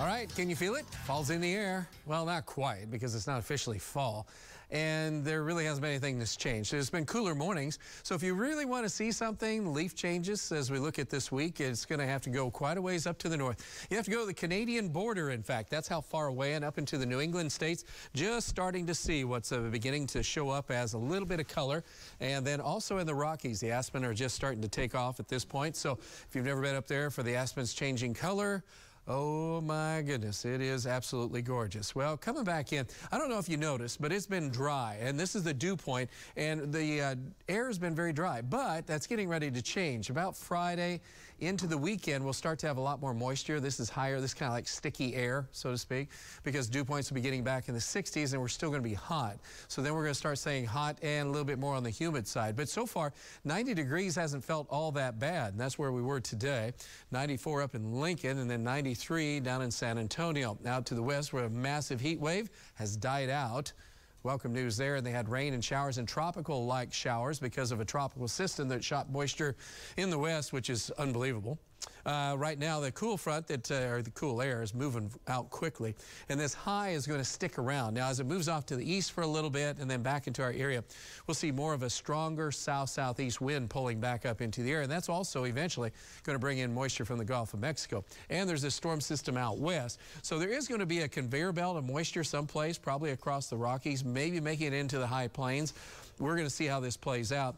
All 0.00 0.06
right, 0.06 0.28
can 0.34 0.50
you 0.50 0.56
feel 0.56 0.74
it? 0.74 0.84
Fall's 1.06 1.30
in 1.30 1.40
the 1.40 1.54
air. 1.54 1.88
Well, 2.04 2.26
not 2.26 2.46
quite 2.46 2.90
because 2.90 3.14
it's 3.14 3.28
not 3.28 3.38
officially 3.38 3.78
fall. 3.78 4.26
And 4.72 5.24
there 5.24 5.44
really 5.44 5.66
hasn't 5.66 5.82
been 5.82 5.92
anything 5.92 6.18
that's 6.18 6.34
changed. 6.34 6.72
There's 6.72 6.90
been 6.90 7.06
cooler 7.06 7.32
mornings. 7.32 7.78
So 8.02 8.16
if 8.16 8.22
you 8.22 8.34
really 8.34 8.64
want 8.64 8.84
to 8.84 8.88
see 8.88 9.12
something, 9.12 9.72
leaf 9.72 9.94
changes 9.94 10.50
as 10.50 10.68
we 10.68 10.80
look 10.80 10.98
at 10.98 11.10
this 11.10 11.30
week, 11.30 11.60
it's 11.60 11.84
going 11.84 12.00
to 12.00 12.06
have 12.06 12.22
to 12.22 12.30
go 12.30 12.50
quite 12.50 12.76
a 12.76 12.82
ways 12.82 13.06
up 13.06 13.18
to 13.18 13.28
the 13.28 13.36
north. 13.36 13.86
You 13.88 13.96
have 13.96 14.04
to 14.06 14.10
go 14.10 14.20
to 14.22 14.26
the 14.26 14.34
Canadian 14.34 14.88
border, 14.88 15.30
in 15.30 15.44
fact. 15.44 15.70
That's 15.70 15.86
how 15.86 16.00
far 16.00 16.26
away 16.26 16.54
and 16.54 16.64
up 16.64 16.76
into 16.76 16.98
the 16.98 17.06
New 17.06 17.20
England 17.20 17.52
states. 17.52 17.84
Just 18.14 18.48
starting 18.48 18.86
to 18.86 18.94
see 18.94 19.22
what's 19.22 19.52
uh, 19.52 19.60
beginning 19.60 20.08
to 20.08 20.24
show 20.24 20.50
up 20.50 20.72
as 20.72 20.94
a 20.94 20.98
little 20.98 21.28
bit 21.28 21.38
of 21.38 21.46
color. 21.46 21.84
And 22.18 22.44
then 22.44 22.60
also 22.60 22.98
in 22.98 23.06
the 23.06 23.14
Rockies, 23.14 23.60
the 23.60 23.70
aspen 23.70 24.04
are 24.04 24.14
just 24.14 24.34
starting 24.34 24.60
to 24.62 24.68
take 24.68 24.96
off 24.96 25.20
at 25.20 25.28
this 25.28 25.44
point. 25.44 25.76
So 25.76 25.92
if 25.92 26.30
you've 26.32 26.46
never 26.46 26.62
been 26.62 26.74
up 26.74 26.88
there 26.88 27.10
for 27.10 27.22
the 27.22 27.36
aspens 27.36 27.74
changing 27.74 28.14
color, 28.14 28.64
Oh 29.06 29.60
my 29.60 30.00
goodness, 30.00 30.46
it 30.46 30.62
is 30.62 30.86
absolutely 30.86 31.42
gorgeous. 31.42 31.94
Well, 31.94 32.16
coming 32.16 32.42
back 32.42 32.72
in, 32.72 32.86
I 33.12 33.18
don't 33.18 33.28
know 33.28 33.38
if 33.38 33.50
you 33.50 33.58
noticed, 33.58 34.00
but 34.00 34.12
it's 34.12 34.24
been 34.24 34.48
dry, 34.48 34.96
and 34.98 35.20
this 35.20 35.34
is 35.34 35.42
the 35.42 35.52
dew 35.52 35.76
point, 35.76 36.08
and 36.38 36.72
the 36.72 37.02
uh, 37.02 37.14
air 37.46 37.66
has 37.66 37.78
been 37.78 37.94
very 37.94 38.14
dry, 38.14 38.40
but 38.40 38.86
that's 38.86 39.06
getting 39.06 39.28
ready 39.28 39.50
to 39.50 39.60
change. 39.60 40.08
About 40.08 40.34
Friday 40.34 41.02
into 41.40 41.66
the 41.66 41.76
weekend, 41.76 42.24
we'll 42.24 42.32
start 42.32 42.58
to 42.60 42.66
have 42.66 42.76
a 42.76 42.80
lot 42.80 43.00
more 43.00 43.12
moisture. 43.12 43.60
This 43.60 43.80
is 43.80 43.90
higher, 43.90 44.20
this 44.20 44.34
kind 44.34 44.48
of 44.48 44.54
like 44.54 44.68
sticky 44.68 45.14
air, 45.14 45.46
so 45.52 45.70
to 45.70 45.78
speak, 45.78 46.08
because 46.42 46.68
dew 46.68 46.84
points 46.84 47.10
will 47.10 47.16
be 47.16 47.20
getting 47.20 47.42
back 47.42 47.68
in 47.68 47.74
the 47.74 47.80
60s, 47.80 48.32
and 48.32 48.40
we're 48.40 48.48
still 48.48 48.70
going 48.70 48.82
to 48.82 48.88
be 48.88 48.94
hot. 48.94 49.38
So 49.68 49.82
then 49.82 49.94
we're 49.94 50.02
going 50.02 50.12
to 50.12 50.18
start 50.18 50.38
saying 50.38 50.66
hot 50.66 50.98
and 51.02 51.28
a 51.28 51.30
little 51.30 51.44
bit 51.44 51.58
more 51.58 51.74
on 51.74 51.82
the 51.82 51.90
humid 51.90 52.26
side. 52.26 52.56
But 52.56 52.68
so 52.68 52.86
far, 52.86 53.12
90 53.44 53.74
degrees 53.74 54.14
hasn't 54.14 54.44
felt 54.44 54.66
all 54.70 54.92
that 54.92 55.18
bad, 55.18 55.52
and 55.52 55.60
that's 55.60 55.78
where 55.78 55.92
we 55.92 56.02
were 56.02 56.20
today. 56.20 56.72
94 57.10 57.62
up 57.62 57.74
in 57.74 57.92
Lincoln, 57.92 58.38
and 58.38 58.50
then 58.50 58.62
93 58.62 59.40
down 59.40 59.62
in 59.62 59.70
San 59.70 59.98
Antonio. 59.98 60.58
Now 60.62 60.80
to 60.80 60.94
the 60.94 61.02
west 61.02 61.32
where 61.32 61.44
a 61.44 61.50
massive 61.50 62.00
heat 62.00 62.20
wave 62.20 62.50
has 62.74 62.96
died 62.96 63.30
out. 63.30 63.72
Welcome 64.24 64.54
news 64.54 64.78
there. 64.78 64.94
And 64.94 65.06
they 65.06 65.10
had 65.10 65.28
rain 65.28 65.52
and 65.52 65.62
showers 65.62 65.98
and 65.98 66.08
tropical 66.08 66.64
like 66.64 66.94
showers 66.94 67.38
because 67.38 67.72
of 67.72 67.80
a 67.80 67.84
tropical 67.84 68.26
system 68.26 68.68
that 68.68 68.82
shot 68.82 69.12
moisture 69.12 69.54
in 69.98 70.08
the 70.08 70.18
west, 70.18 70.50
which 70.50 70.70
is 70.70 70.90
unbelievable. 70.92 71.58
Uh, 72.06 72.34
right 72.36 72.58
now, 72.58 72.80
the 72.80 72.92
cool 72.92 73.16
front 73.16 73.46
that, 73.46 73.70
uh, 73.70 73.88
or 73.88 74.02
the 74.02 74.10
cool 74.10 74.42
air 74.42 74.62
is 74.62 74.74
moving 74.74 75.10
out 75.26 75.48
quickly, 75.48 75.94
and 76.28 76.38
this 76.38 76.52
high 76.52 76.90
is 76.90 77.06
going 77.06 77.18
to 77.18 77.24
stick 77.24 77.58
around. 77.58 77.94
Now, 77.94 78.08
as 78.08 78.20
it 78.20 78.26
moves 78.26 78.46
off 78.46 78.66
to 78.66 78.76
the 78.76 78.84
east 78.84 79.12
for 79.12 79.22
a 79.22 79.26
little 79.26 79.48
bit 79.48 79.78
and 79.78 79.90
then 79.90 80.02
back 80.02 80.26
into 80.26 80.42
our 80.42 80.52
area, 80.52 80.84
we'll 81.26 81.34
see 81.34 81.50
more 81.50 81.72
of 81.72 81.82
a 81.82 81.88
stronger 81.88 82.52
south-southeast 82.52 83.40
wind 83.40 83.70
pulling 83.70 84.00
back 84.00 84.26
up 84.26 84.42
into 84.42 84.62
the 84.62 84.70
air, 84.70 84.82
and 84.82 84.90
that's 84.92 85.08
also 85.08 85.44
eventually 85.44 85.90
going 86.24 86.34
to 86.34 86.40
bring 86.40 86.58
in 86.58 86.74
moisture 86.74 87.06
from 87.06 87.16
the 87.16 87.24
Gulf 87.24 87.54
of 87.54 87.60
Mexico. 87.60 88.04
And 88.28 88.46
there's 88.46 88.62
this 88.62 88.74
storm 88.74 89.00
system 89.00 89.38
out 89.38 89.56
west, 89.56 89.98
so 90.20 90.38
there 90.38 90.50
is 90.50 90.68
going 90.68 90.80
to 90.80 90.86
be 90.86 91.00
a 91.00 91.08
conveyor 91.08 91.52
belt 91.52 91.78
of 91.78 91.84
moisture 91.84 92.24
someplace, 92.24 92.76
probably 92.76 93.12
across 93.12 93.46
the 93.46 93.56
Rockies, 93.56 94.04
maybe 94.04 94.40
making 94.40 94.68
it 94.68 94.74
into 94.74 94.98
the 94.98 95.06
high 95.06 95.28
plains. 95.28 95.72
We're 96.18 96.36
going 96.36 96.46
to 96.46 96.54
see 96.54 96.66
how 96.66 96.80
this 96.80 96.98
plays 96.98 97.32
out. 97.32 97.56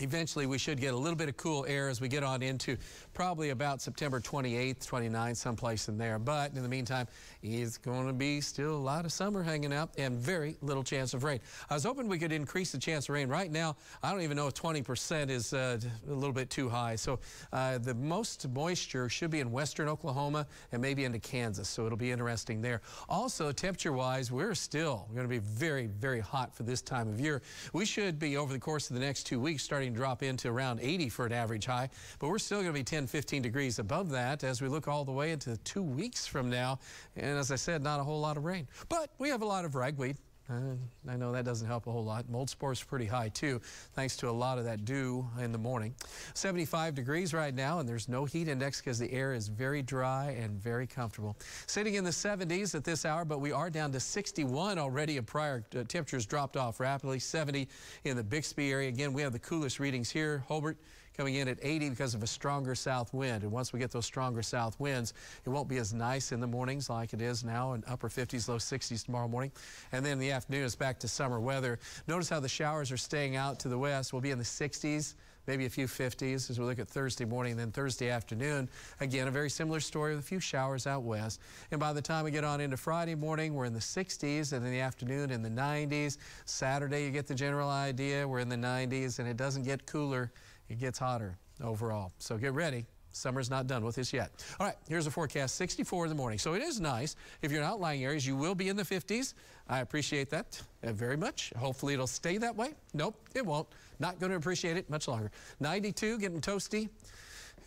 Eventually, 0.00 0.46
we 0.46 0.58
should 0.58 0.80
get 0.80 0.92
a 0.92 0.96
little 0.96 1.16
bit 1.16 1.28
of 1.28 1.36
cool 1.36 1.64
air 1.66 1.88
as 1.88 2.00
we 2.00 2.08
get 2.08 2.22
on 2.22 2.42
into 2.42 2.76
probably 3.14 3.50
about 3.50 3.80
September 3.80 4.20
28th, 4.20 4.86
29th, 4.86 5.36
someplace 5.36 5.88
in 5.88 5.96
there. 5.96 6.18
But 6.18 6.52
in 6.54 6.62
the 6.62 6.68
meantime, 6.68 7.06
it's 7.42 7.78
going 7.78 8.06
to 8.06 8.12
be 8.12 8.40
still 8.40 8.74
a 8.74 8.76
lot 8.76 9.04
of 9.06 9.12
summer 9.12 9.42
hanging 9.42 9.72
out 9.72 9.90
and 9.96 10.18
very 10.18 10.56
little 10.60 10.82
chance 10.82 11.14
of 11.14 11.24
rain. 11.24 11.40
I 11.70 11.74
was 11.74 11.84
hoping 11.84 12.08
we 12.08 12.18
could 12.18 12.32
increase 12.32 12.72
the 12.72 12.78
chance 12.78 13.08
of 13.08 13.14
rain. 13.14 13.28
Right 13.28 13.50
now, 13.50 13.76
I 14.02 14.10
don't 14.10 14.20
even 14.20 14.36
know 14.36 14.46
if 14.48 14.54
20% 14.54 15.30
is 15.30 15.54
uh, 15.54 15.78
a 16.08 16.12
little 16.12 16.34
bit 16.34 16.50
too 16.50 16.68
high. 16.68 16.96
So 16.96 17.18
uh, 17.52 17.78
the 17.78 17.94
most 17.94 18.46
moisture 18.50 19.08
should 19.08 19.30
be 19.30 19.40
in 19.40 19.50
western 19.50 19.88
Oklahoma 19.88 20.46
and 20.72 20.82
maybe 20.82 21.04
into 21.04 21.18
Kansas. 21.18 21.68
So 21.68 21.86
it'll 21.86 21.96
be 21.96 22.10
interesting 22.10 22.60
there. 22.60 22.82
Also, 23.08 23.50
temperature-wise, 23.50 24.30
we're 24.30 24.54
still 24.54 25.08
going 25.14 25.24
to 25.24 25.28
be 25.28 25.38
very, 25.38 25.86
very 25.86 26.20
hot 26.20 26.54
for 26.54 26.64
this 26.64 26.82
time 26.82 27.08
of 27.08 27.18
year. 27.18 27.40
We 27.72 27.86
should 27.86 28.18
be, 28.18 28.36
over 28.36 28.52
the 28.52 28.58
course 28.58 28.90
of 28.90 28.94
the 28.94 29.00
next 29.00 29.24
two 29.24 29.40
weeks, 29.40 29.62
starting 29.62 29.85
to 29.92 29.96
drop 29.98 30.22
into 30.22 30.48
around 30.48 30.80
80 30.80 31.08
for 31.08 31.26
an 31.26 31.32
average 31.32 31.66
high. 31.66 31.88
But 32.18 32.28
we're 32.28 32.38
still 32.38 32.58
going 32.58 32.72
to 32.72 32.78
be 32.78 32.84
10 32.84 33.06
15 33.06 33.42
degrees 33.42 33.78
above 33.78 34.10
that 34.10 34.44
as 34.44 34.60
we 34.60 34.68
look 34.68 34.88
all 34.88 35.04
the 35.04 35.12
way 35.12 35.32
into 35.32 35.56
two 35.58 35.82
weeks 35.82 36.26
from 36.26 36.50
now. 36.50 36.78
And 37.16 37.38
as 37.38 37.50
I 37.50 37.56
said, 37.56 37.82
not 37.82 38.00
a 38.00 38.04
whole 38.04 38.20
lot 38.20 38.36
of 38.36 38.44
rain. 38.44 38.66
But 38.88 39.10
we 39.18 39.28
have 39.28 39.42
a 39.42 39.46
lot 39.46 39.64
of 39.64 39.74
ragweed. 39.74 40.16
Uh, 40.48 40.76
I 41.08 41.16
know 41.16 41.32
that 41.32 41.44
doesn't 41.44 41.66
help 41.66 41.88
a 41.88 41.92
whole 41.92 42.04
lot. 42.04 42.28
Mold 42.28 42.48
spores 42.48 42.82
pretty 42.82 43.06
high 43.06 43.28
too, 43.30 43.60
thanks 43.94 44.16
to 44.18 44.28
a 44.28 44.30
lot 44.30 44.58
of 44.58 44.64
that 44.64 44.84
dew 44.84 45.26
in 45.40 45.50
the 45.50 45.58
morning. 45.58 45.94
75 46.34 46.94
degrees 46.94 47.34
right 47.34 47.54
now, 47.54 47.80
and 47.80 47.88
there's 47.88 48.08
no 48.08 48.24
heat 48.24 48.46
index 48.46 48.80
because 48.80 48.98
the 48.98 49.12
air 49.12 49.34
is 49.34 49.48
very 49.48 49.82
dry 49.82 50.36
and 50.38 50.52
very 50.60 50.86
comfortable. 50.86 51.36
Sitting 51.66 51.94
in 51.94 52.04
the 52.04 52.10
70s 52.10 52.76
at 52.76 52.84
this 52.84 53.04
hour, 53.04 53.24
but 53.24 53.40
we 53.40 53.50
are 53.50 53.70
down 53.70 53.90
to 53.92 54.00
61 54.00 54.78
already. 54.78 55.18
And 55.18 55.26
Pryor 55.26 55.64
uh, 55.74 55.82
temperatures 55.88 56.26
dropped 56.26 56.56
off 56.56 56.78
rapidly. 56.78 57.18
70 57.18 57.68
in 58.04 58.16
the 58.16 58.24
Bixby 58.24 58.70
area. 58.70 58.88
Again, 58.88 59.12
we 59.12 59.22
have 59.22 59.32
the 59.32 59.38
coolest 59.38 59.80
readings 59.80 60.10
here. 60.10 60.44
Hobart 60.46 60.78
coming 61.16 61.36
in 61.36 61.48
at 61.48 61.58
80 61.62 61.90
because 61.90 62.14
of 62.14 62.22
a 62.22 62.26
stronger 62.26 62.74
south 62.74 63.12
wind. 63.14 63.42
And 63.42 63.50
once 63.50 63.72
we 63.72 63.78
get 63.78 63.90
those 63.90 64.06
stronger 64.06 64.42
south 64.42 64.78
winds, 64.78 65.14
it 65.44 65.48
won't 65.48 65.68
be 65.68 65.78
as 65.78 65.94
nice 65.94 66.32
in 66.32 66.40
the 66.40 66.46
mornings 66.46 66.90
like 66.90 67.12
it 67.12 67.22
is 67.22 67.44
now 67.44 67.72
in 67.72 67.82
upper 67.86 68.08
50s, 68.08 68.48
low 68.48 68.56
60s 68.56 69.04
tomorrow 69.04 69.28
morning. 69.28 69.52
And 69.92 70.04
then 70.04 70.12
in 70.12 70.18
the 70.18 70.30
afternoon, 70.30 70.64
it's 70.64 70.76
back 70.76 70.98
to 71.00 71.08
summer 71.08 71.40
weather. 71.40 71.78
Notice 72.06 72.28
how 72.28 72.40
the 72.40 72.48
showers 72.48 72.92
are 72.92 72.96
staying 72.96 73.36
out 73.36 73.58
to 73.60 73.68
the 73.68 73.78
west. 73.78 74.12
We'll 74.12 74.22
be 74.22 74.30
in 74.30 74.38
the 74.38 74.44
60s 74.44 75.14
maybe 75.46 75.66
a 75.66 75.70
few 75.70 75.86
50s 75.86 76.50
as 76.50 76.58
we 76.58 76.64
look 76.64 76.78
at 76.78 76.88
Thursday 76.88 77.24
morning 77.24 77.52
and 77.52 77.60
then 77.60 77.70
Thursday 77.70 78.10
afternoon. 78.10 78.68
Again, 79.00 79.28
a 79.28 79.30
very 79.30 79.50
similar 79.50 79.80
story 79.80 80.14
with 80.14 80.24
a 80.24 80.26
few 80.26 80.40
showers 80.40 80.86
out 80.86 81.02
west. 81.02 81.40
And 81.70 81.80
by 81.80 81.92
the 81.92 82.02
time 82.02 82.24
we 82.24 82.30
get 82.30 82.44
on 82.44 82.60
into 82.60 82.76
Friday 82.76 83.14
morning, 83.14 83.54
we're 83.54 83.64
in 83.64 83.72
the 83.72 83.78
60s 83.78 84.52
and 84.52 84.64
in 84.64 84.72
the 84.72 84.80
afternoon 84.80 85.30
in 85.30 85.42
the 85.42 85.50
90s. 85.50 86.18
Saturday, 86.44 87.04
you 87.04 87.10
get 87.10 87.26
the 87.26 87.34
general 87.34 87.68
idea. 87.68 88.26
We're 88.26 88.40
in 88.40 88.48
the 88.48 88.56
90s 88.56 89.18
and 89.18 89.28
it 89.28 89.36
doesn't 89.36 89.62
get 89.62 89.86
cooler 89.86 90.32
it 90.68 90.78
gets 90.78 90.98
hotter 90.98 91.38
overall. 91.62 92.12
So 92.18 92.36
get 92.36 92.52
ready. 92.52 92.86
Summer's 93.12 93.48
not 93.48 93.66
done 93.66 93.82
with 93.82 93.96
us 93.98 94.12
yet. 94.12 94.30
All 94.60 94.66
right, 94.66 94.76
here's 94.88 95.06
a 95.06 95.10
forecast 95.10 95.54
64 95.56 96.04
in 96.04 96.08
the 96.10 96.14
morning. 96.14 96.38
So 96.38 96.52
it 96.52 96.62
is 96.62 96.80
nice. 96.80 97.16
If 97.40 97.50
you're 97.50 97.62
in 97.62 97.66
outlying 97.66 98.04
areas, 98.04 98.26
you 98.26 98.36
will 98.36 98.54
be 98.54 98.68
in 98.68 98.76
the 98.76 98.82
50s. 98.82 99.32
I 99.68 99.80
appreciate 99.80 100.28
that 100.30 100.60
uh, 100.84 100.92
very 100.92 101.16
much. 101.16 101.50
Hopefully 101.56 101.94
it'll 101.94 102.06
stay 102.06 102.36
that 102.36 102.54
way. 102.54 102.74
Nope, 102.92 103.16
it 103.34 103.44
won't. 103.44 103.68
Not 104.00 104.20
going 104.20 104.30
to 104.30 104.36
appreciate 104.36 104.76
it 104.76 104.90
much 104.90 105.08
longer. 105.08 105.30
92, 105.60 106.18
getting 106.18 106.42
toasty. 106.42 106.90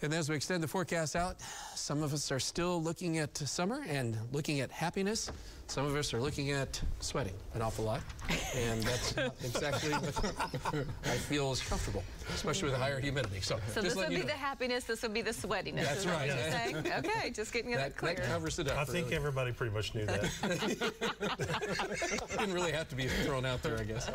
And 0.01 0.13
as 0.13 0.29
we 0.29 0.35
extend 0.35 0.63
the 0.63 0.67
forecast 0.67 1.15
out, 1.17 1.41
some 1.75 2.01
of 2.03 2.13
us 2.13 2.31
are 2.31 2.39
still 2.39 2.81
looking 2.81 3.17
at 3.17 3.37
summer 3.37 3.83
and 3.89 4.17
looking 4.31 4.61
at 4.61 4.71
happiness. 4.71 5.29
Some 5.67 5.85
of 5.85 5.95
us 5.95 6.15
are 6.15 6.21
looking 6.21 6.49
at 6.51 6.81
sweating 6.99 7.35
an 7.53 7.61
awful 7.61 7.85
lot. 7.85 8.01
And 8.55 8.81
that's 8.81 9.15
not 9.15 9.35
exactly 9.43 9.91
what 9.91 10.85
I 11.05 11.09
feel 11.15 11.51
is 11.51 11.61
comfortable, 11.61 12.03
especially 12.33 12.69
with 12.69 12.73
the 12.73 12.79
higher 12.83 12.99
humidity. 12.99 13.39
So, 13.41 13.59
So 13.67 13.81
this 13.81 13.93
just 13.93 13.97
would 13.97 14.09
be 14.09 14.17
know. 14.17 14.23
the 14.23 14.31
happiness, 14.31 14.85
this 14.85 15.03
would 15.03 15.13
be 15.13 15.21
the 15.21 15.29
sweatiness. 15.29 15.83
That's 15.83 15.99
is 15.99 16.05
what 16.07 16.15
right. 16.15 16.27
you're 16.27 16.37
saying? 16.37 16.75
Okay, 17.05 17.29
just 17.29 17.53
getting 17.53 17.69
that, 17.71 17.77
That, 17.89 17.97
clear. 17.97 18.15
that 18.15 18.25
covers 18.25 18.57
it 18.57 18.67
up. 18.67 18.77
I 18.79 18.85
think 18.85 19.05
really. 19.05 19.15
everybody 19.17 19.51
pretty 19.51 19.73
much 19.73 19.93
knew 19.93 20.07
that. 20.07 20.23
Didn't 22.39 22.53
really 22.53 22.71
have 22.71 22.89
to 22.89 22.95
be 22.95 23.07
thrown 23.07 23.45
out 23.45 23.61
there, 23.61 23.77
I 23.77 23.83
guess. 23.83 24.09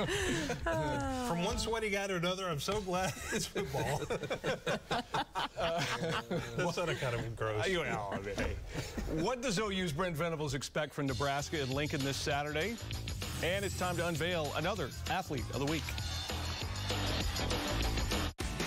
From 1.28 1.44
one 1.44 1.58
sweaty 1.58 1.90
guy 1.90 2.08
to 2.08 2.16
another, 2.16 2.48
I'm 2.48 2.58
so 2.60 2.80
glad 2.80 3.12
it's 3.32 3.46
football. 3.46 4.02
that 6.56 6.74
sounded 6.74 7.00
kind 7.00 7.14
of 7.14 7.36
gross. 7.36 7.66
You 7.74 7.84
know, 7.84 8.08
I 8.12 8.20
mean, 8.20 8.34
hey. 8.36 8.56
What 9.22 9.42
does 9.42 9.58
OU's 9.58 9.92
Brent 9.92 10.16
Venables 10.16 10.54
expect 10.54 10.92
from 10.92 11.06
Nebraska 11.06 11.60
and 11.60 11.70
Lincoln 11.72 12.04
this 12.04 12.16
Saturday? 12.16 12.76
And 13.42 13.64
it's 13.64 13.78
time 13.78 13.96
to 13.96 14.06
unveil 14.06 14.52
another 14.56 14.90
athlete 15.10 15.44
of 15.52 15.60
the 15.60 15.66
week. 15.66 15.82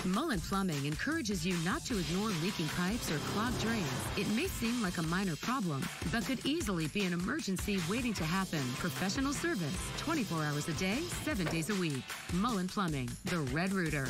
Mullin 0.04 0.40
Plumbing 0.40 0.86
encourages 0.86 1.46
you 1.46 1.54
not 1.64 1.84
to 1.84 1.98
ignore 1.98 2.30
leaking 2.42 2.68
pipes 2.68 3.10
or 3.10 3.18
clogged 3.18 3.60
drains. 3.60 3.86
It 4.16 4.28
may 4.30 4.46
seem 4.46 4.82
like 4.82 4.96
a 4.98 5.02
minor 5.02 5.36
problem, 5.36 5.82
but 6.10 6.24
could 6.24 6.44
easily 6.46 6.88
be 6.88 7.04
an 7.04 7.12
emergency 7.12 7.78
waiting 7.90 8.14
to 8.14 8.24
happen. 8.24 8.62
Professional 8.78 9.32
service, 9.32 9.76
24 9.98 10.44
hours 10.44 10.68
a 10.68 10.72
day, 10.74 11.00
7 11.24 11.46
days 11.46 11.70
a 11.70 11.74
week. 11.74 12.02
Mullin 12.32 12.68
Plumbing, 12.68 13.10
the 13.26 13.40
Red 13.52 13.72
Rooter. 13.72 14.08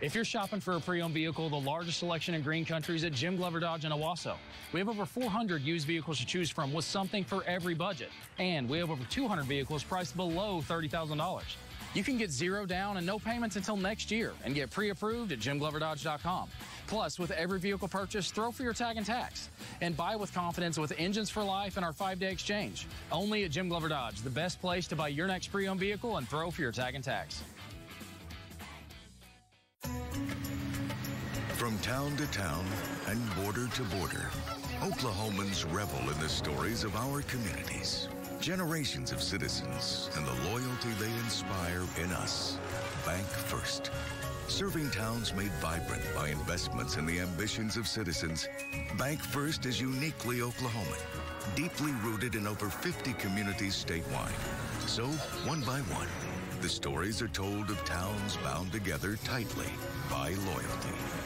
If 0.00 0.14
you're 0.14 0.24
shopping 0.24 0.60
for 0.60 0.74
a 0.74 0.80
pre-owned 0.80 1.12
vehicle, 1.12 1.50
the 1.50 1.58
largest 1.58 1.98
selection 1.98 2.32
in 2.34 2.42
green 2.42 2.64
country 2.64 2.94
is 2.94 3.02
at 3.02 3.12
Jim 3.12 3.36
Glover 3.36 3.58
Dodge 3.58 3.84
in 3.84 3.90
Owasso. 3.90 4.36
We 4.72 4.78
have 4.78 4.88
over 4.88 5.04
400 5.04 5.60
used 5.60 5.88
vehicles 5.88 6.20
to 6.20 6.26
choose 6.26 6.50
from 6.50 6.72
with 6.72 6.84
something 6.84 7.24
for 7.24 7.42
every 7.48 7.74
budget. 7.74 8.10
And 8.38 8.68
we 8.68 8.78
have 8.78 8.92
over 8.92 9.02
200 9.10 9.44
vehicles 9.46 9.82
priced 9.82 10.16
below 10.16 10.62
$30,000. 10.62 11.42
You 11.94 12.04
can 12.04 12.16
get 12.16 12.30
zero 12.30 12.64
down 12.64 12.96
and 12.98 13.04
no 13.04 13.18
payments 13.18 13.56
until 13.56 13.76
next 13.76 14.12
year 14.12 14.34
and 14.44 14.54
get 14.54 14.70
pre-approved 14.70 15.32
at 15.32 15.40
jimgloverdodge.com. 15.40 16.48
Plus, 16.86 17.18
with 17.18 17.32
every 17.32 17.58
vehicle 17.58 17.88
purchase, 17.88 18.30
throw 18.30 18.52
for 18.52 18.62
your 18.62 18.74
tag 18.74 18.98
and 18.98 19.06
tax. 19.06 19.48
And 19.80 19.96
buy 19.96 20.14
with 20.14 20.32
confidence 20.32 20.78
with 20.78 20.92
Engines 20.96 21.28
for 21.28 21.42
Life 21.42 21.76
and 21.76 21.84
our 21.84 21.92
five-day 21.92 22.30
exchange. 22.30 22.86
Only 23.10 23.42
at 23.42 23.50
Jim 23.50 23.68
Glover 23.68 23.88
Dodge, 23.88 24.22
the 24.22 24.30
best 24.30 24.60
place 24.60 24.86
to 24.88 24.96
buy 24.96 25.08
your 25.08 25.26
next 25.26 25.48
pre-owned 25.48 25.80
vehicle 25.80 26.18
and 26.18 26.28
throw 26.28 26.52
for 26.52 26.62
your 26.62 26.72
tag 26.72 26.94
and 26.94 27.02
tax. 27.02 27.42
Town 31.82 32.16
to 32.16 32.26
town 32.26 32.66
and 33.06 33.18
border 33.36 33.68
to 33.68 33.82
border, 33.84 34.30
Oklahomans 34.80 35.64
revel 35.72 36.00
in 36.10 36.18
the 36.20 36.28
stories 36.28 36.82
of 36.84 36.94
our 36.96 37.22
communities. 37.22 38.08
Generations 38.40 39.12
of 39.12 39.22
citizens 39.22 40.10
and 40.16 40.26
the 40.26 40.50
loyalty 40.50 40.90
they 40.98 41.10
inspire 41.20 41.84
in 42.02 42.10
us. 42.12 42.58
Bank 43.06 43.24
First. 43.26 43.90
Serving 44.48 44.90
towns 44.90 45.34
made 45.34 45.52
vibrant 45.60 46.02
by 46.14 46.28
investments 46.28 46.96
in 46.96 47.06
the 47.06 47.20
ambitions 47.20 47.76
of 47.76 47.86
citizens, 47.86 48.48
Bank 48.98 49.20
First 49.20 49.64
is 49.64 49.80
uniquely 49.80 50.38
Oklahoman, 50.38 51.00
deeply 51.54 51.92
rooted 52.02 52.34
in 52.34 52.46
over 52.46 52.68
50 52.68 53.12
communities 53.14 53.82
statewide. 53.82 54.34
So, 54.88 55.06
one 55.46 55.60
by 55.60 55.78
one, 55.92 56.08
the 56.60 56.68
stories 56.68 57.22
are 57.22 57.28
told 57.28 57.70
of 57.70 57.82
towns 57.84 58.36
bound 58.38 58.72
together 58.72 59.16
tightly 59.24 59.70
by 60.10 60.30
loyalty. 60.46 61.17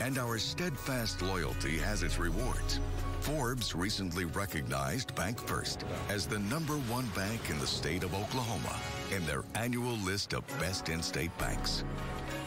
And 0.00 0.16
our 0.16 0.38
steadfast 0.38 1.22
loyalty 1.22 1.76
has 1.78 2.02
its 2.02 2.18
rewards. 2.18 2.80
Forbes 3.20 3.74
recently 3.74 4.24
recognized 4.24 5.14
Bank 5.14 5.38
First 5.40 5.84
as 6.08 6.26
the 6.26 6.38
number 6.38 6.74
one 6.74 7.06
bank 7.16 7.50
in 7.50 7.58
the 7.58 7.66
state 7.66 8.04
of 8.04 8.14
Oklahoma 8.14 8.76
in 9.14 9.26
their 9.26 9.44
annual 9.56 9.96
list 9.98 10.34
of 10.34 10.46
best 10.60 10.88
in 10.88 11.02
state 11.02 11.36
banks. 11.36 11.84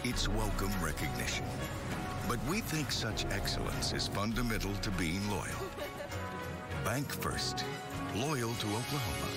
It's 0.04 0.30
welcome 0.30 0.72
recognition. 0.82 1.46
But 2.28 2.40
we 2.50 2.62
think 2.62 2.92
such 2.92 3.26
excellence 3.26 3.92
is 3.92 4.08
fundamental 4.08 4.74
to 4.76 4.92
being 4.92 5.30
loyal. 5.30 5.66
Bank 6.86 7.12
First. 7.12 7.66
Loyal 8.16 8.54
to 8.54 8.68
Oklahoma. 8.68 9.30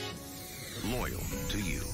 Loyal 0.84 1.22
to 1.50 1.58
you. 1.58 1.93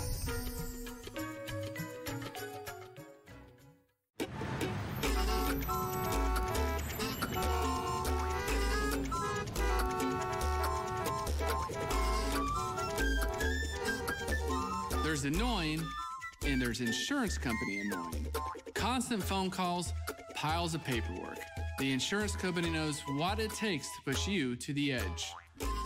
Insurance 17.11 17.38
company 17.38 17.81
annoying. 17.81 18.29
Constant 18.73 19.20
phone 19.20 19.51
calls, 19.51 19.92
piles 20.37 20.77
of 20.77 20.85
paperwork. 20.85 21.40
The 21.81 21.90
insurance 21.90 22.37
company 22.37 22.70
knows 22.70 23.01
what 23.16 23.40
it 23.40 23.51
takes 23.51 23.88
to 23.88 24.12
push 24.12 24.29
you 24.29 24.55
to 24.55 24.73
the 24.73 24.92
edge. 24.92 25.33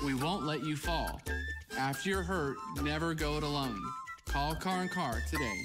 We 0.05 0.13
won't 0.13 0.45
let 0.45 0.63
you 0.63 0.77
fall. 0.77 1.23
After 1.79 2.11
you're 2.11 2.23
hurt, 2.23 2.57
never 2.83 3.15
go 3.15 3.39
it 3.39 3.43
alone. 3.43 3.81
Call 4.27 4.55
Carr 4.57 4.83
and 4.83 4.91
Carr 4.91 5.23
today. 5.31 5.63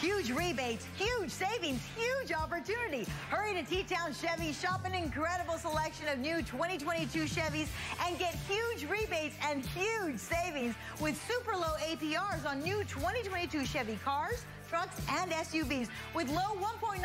Huge 0.00 0.30
rebates, 0.30 0.86
huge 0.96 1.28
savings, 1.28 1.82
huge 1.94 2.32
opportunity. 2.32 3.04
Hurry 3.28 3.52
to 3.52 3.62
T-Town 3.62 4.14
Chevy, 4.14 4.50
shop 4.50 4.86
an 4.86 4.94
incredible 4.94 5.58
selection 5.58 6.08
of 6.08 6.18
new 6.18 6.38
2022 6.38 7.24
Chevys 7.24 7.68
and 8.06 8.18
get 8.18 8.34
huge 8.48 8.88
rebates 8.88 9.36
and 9.46 9.62
huge 9.62 10.18
savings 10.18 10.74
with 11.02 11.22
super 11.28 11.54
low 11.54 11.74
APRs 11.84 12.48
on 12.48 12.62
new 12.62 12.82
2022 12.84 13.66
Chevy 13.66 13.98
cars, 14.02 14.46
trucks, 14.70 15.02
and 15.10 15.30
SUVs 15.32 15.88
with 16.14 16.30
low 16.30 16.56
1.9% 16.58 17.02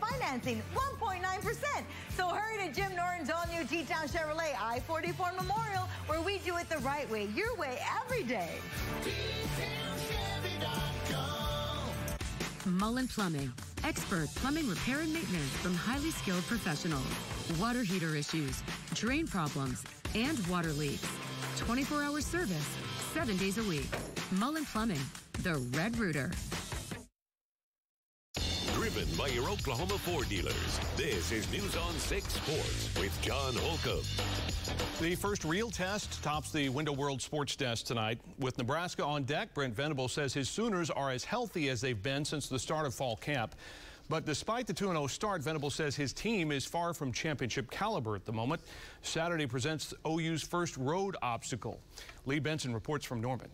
financing. 0.00 0.62
1.9%. 0.74 1.64
So 2.16 2.28
hurry 2.28 2.66
to 2.66 2.72
Jim 2.72 2.96
Norton's 2.96 3.28
all-new 3.28 3.64
T-Town 3.64 4.08
Chevrolet 4.08 4.54
I-44 4.58 5.36
Memorial 5.36 5.86
where 6.06 6.22
we 6.22 6.38
do 6.38 6.56
it 6.56 6.70
the 6.70 6.78
right 6.78 7.10
way, 7.10 7.28
your 7.34 7.54
way, 7.56 7.78
every 8.02 8.22
day. 8.22 8.48
Mullin 12.68 13.08
Plumbing, 13.08 13.52
expert 13.84 14.28
plumbing 14.36 14.68
repair 14.68 15.00
and 15.00 15.12
maintenance 15.12 15.50
from 15.62 15.74
highly 15.74 16.10
skilled 16.10 16.44
professionals. 16.46 17.06
Water 17.58 17.82
heater 17.82 18.14
issues, 18.14 18.62
drain 18.94 19.26
problems, 19.26 19.84
and 20.14 20.38
water 20.48 20.72
leaks. 20.72 21.06
24 21.56 22.02
hour 22.02 22.20
service, 22.20 22.76
seven 23.14 23.36
days 23.36 23.58
a 23.58 23.62
week. 23.64 23.88
Mullin 24.32 24.64
Plumbing, 24.66 25.00
the 25.42 25.56
Red 25.76 25.98
Rooter. 25.98 26.30
Driven 28.98 29.16
by 29.16 29.28
your 29.28 29.48
Oklahoma 29.48 29.96
Ford 29.96 30.28
dealers, 30.28 30.80
this 30.96 31.30
is 31.30 31.48
News 31.52 31.76
on 31.76 31.94
6 31.94 32.32
Sports 32.32 32.98
with 32.98 33.16
John 33.22 33.54
Holcomb. 33.54 34.02
The 35.00 35.14
first 35.14 35.44
real 35.44 35.70
test 35.70 36.20
tops 36.20 36.50
the 36.50 36.68
Window 36.68 36.90
World 36.90 37.22
Sports 37.22 37.54
Desk 37.54 37.86
tonight. 37.86 38.18
With 38.40 38.58
Nebraska 38.58 39.04
on 39.04 39.22
deck, 39.22 39.54
Brent 39.54 39.72
Venable 39.72 40.08
says 40.08 40.34
his 40.34 40.48
Sooners 40.48 40.90
are 40.90 41.12
as 41.12 41.22
healthy 41.22 41.68
as 41.68 41.80
they've 41.80 42.02
been 42.02 42.24
since 42.24 42.48
the 42.48 42.58
start 42.58 42.86
of 42.86 42.94
fall 42.94 43.14
camp. 43.14 43.54
But 44.08 44.26
despite 44.26 44.66
the 44.66 44.74
2-0 44.74 45.08
start, 45.08 45.42
Venable 45.42 45.70
says 45.70 45.94
his 45.94 46.12
team 46.12 46.50
is 46.50 46.64
far 46.64 46.92
from 46.92 47.12
championship 47.12 47.70
caliber 47.70 48.16
at 48.16 48.24
the 48.24 48.32
moment. 48.32 48.62
Saturday 49.02 49.46
presents 49.46 49.94
OU's 50.08 50.42
first 50.42 50.76
road 50.76 51.16
obstacle. 51.22 51.78
Lee 52.26 52.40
Benson 52.40 52.74
reports 52.74 53.06
from 53.06 53.20
Norman. 53.20 53.48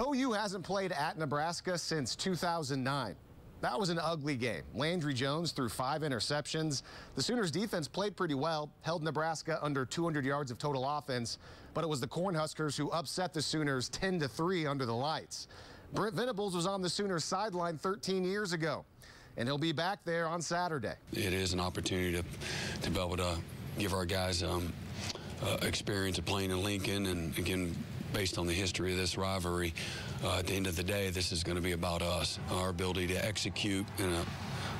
OU 0.00 0.32
hasn't 0.32 0.64
played 0.64 0.90
at 0.90 1.16
Nebraska 1.16 1.78
since 1.78 2.16
2009. 2.16 3.14
That 3.62 3.78
was 3.78 3.90
an 3.90 4.00
ugly 4.02 4.34
game. 4.34 4.64
Landry 4.74 5.14
Jones 5.14 5.52
threw 5.52 5.68
five 5.68 6.02
interceptions. 6.02 6.82
The 7.14 7.22
Sooners 7.22 7.52
defense 7.52 7.86
played 7.86 8.16
pretty 8.16 8.34
well, 8.34 8.68
held 8.80 9.04
Nebraska 9.04 9.60
under 9.62 9.86
200 9.86 10.24
yards 10.24 10.50
of 10.50 10.58
total 10.58 10.84
offense, 10.84 11.38
but 11.72 11.84
it 11.84 11.86
was 11.86 12.00
the 12.00 12.08
Cornhuskers 12.08 12.76
who 12.76 12.90
upset 12.90 13.32
the 13.32 13.40
Sooners 13.40 13.88
10 13.90 14.18
to 14.18 14.26
3 14.28 14.66
under 14.66 14.84
the 14.84 14.94
lights. 14.94 15.46
Brent 15.94 16.16
Venables 16.16 16.56
was 16.56 16.66
on 16.66 16.82
the 16.82 16.90
Sooners 16.90 17.22
sideline 17.22 17.78
13 17.78 18.24
years 18.24 18.52
ago, 18.52 18.84
and 19.36 19.48
he'll 19.48 19.58
be 19.58 19.70
back 19.70 20.00
there 20.04 20.26
on 20.26 20.42
Saturday. 20.42 20.94
It 21.12 21.32
is 21.32 21.52
an 21.52 21.60
opportunity 21.60 22.20
to, 22.20 22.24
to 22.80 22.90
be 22.90 22.98
able 22.98 23.16
to 23.18 23.36
give 23.78 23.94
our 23.94 24.04
guys 24.04 24.42
um, 24.42 24.72
uh, 25.40 25.58
experience 25.62 26.18
of 26.18 26.24
playing 26.24 26.50
in 26.50 26.64
Lincoln, 26.64 27.06
and 27.06 27.38
again, 27.38 27.76
based 28.12 28.38
on 28.38 28.48
the 28.48 28.52
history 28.52 28.90
of 28.90 28.98
this 28.98 29.16
rivalry, 29.16 29.72
uh, 30.24 30.38
at 30.38 30.46
the 30.46 30.54
end 30.54 30.66
of 30.66 30.76
the 30.76 30.82
day, 30.82 31.10
this 31.10 31.32
is 31.32 31.42
going 31.42 31.56
to 31.56 31.62
be 31.62 31.72
about 31.72 32.02
us, 32.02 32.38
our 32.50 32.68
ability 32.68 33.06
to 33.08 33.24
execute 33.24 33.86
in 33.98 34.10
a 34.12 34.24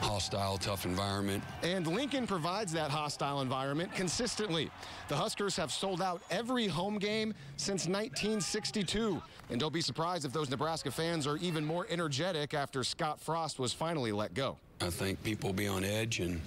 hostile, 0.03 0.59
tough 0.59 0.85
environment. 0.85 1.43
And 1.63 1.87
Lincoln 1.87 2.27
provides 2.27 2.73
that 2.73 2.91
hostile 2.91 3.41
environment 3.41 3.93
consistently. 3.95 4.71
The 5.09 5.17
Huskers 5.17 5.57
have 5.57 5.73
sold 5.73 6.03
out 6.03 6.23
every 6.31 6.67
home 6.67 6.99
game 6.99 7.35
since 7.57 7.87
1962. 7.87 9.23
And 9.53 9.61
don't 9.61 9.73
be 9.73 9.83
surprised 9.83 10.25
if 10.25 10.33
those 10.33 10.49
Nebraska 10.49 10.91
fans 10.91 11.27
are 11.27 11.37
even 11.37 11.63
more 11.63 11.87
energetic 11.91 12.55
after 12.55 12.83
Scott 12.83 13.21
Frost 13.21 13.59
was 13.59 13.71
finally 13.71 14.11
let 14.11 14.33
go. 14.33 14.57
I 14.81 14.89
think 14.89 15.23
people 15.23 15.51
will 15.51 15.55
be 15.55 15.69
on 15.69 15.85
edge, 15.85 16.21
and, 16.21 16.41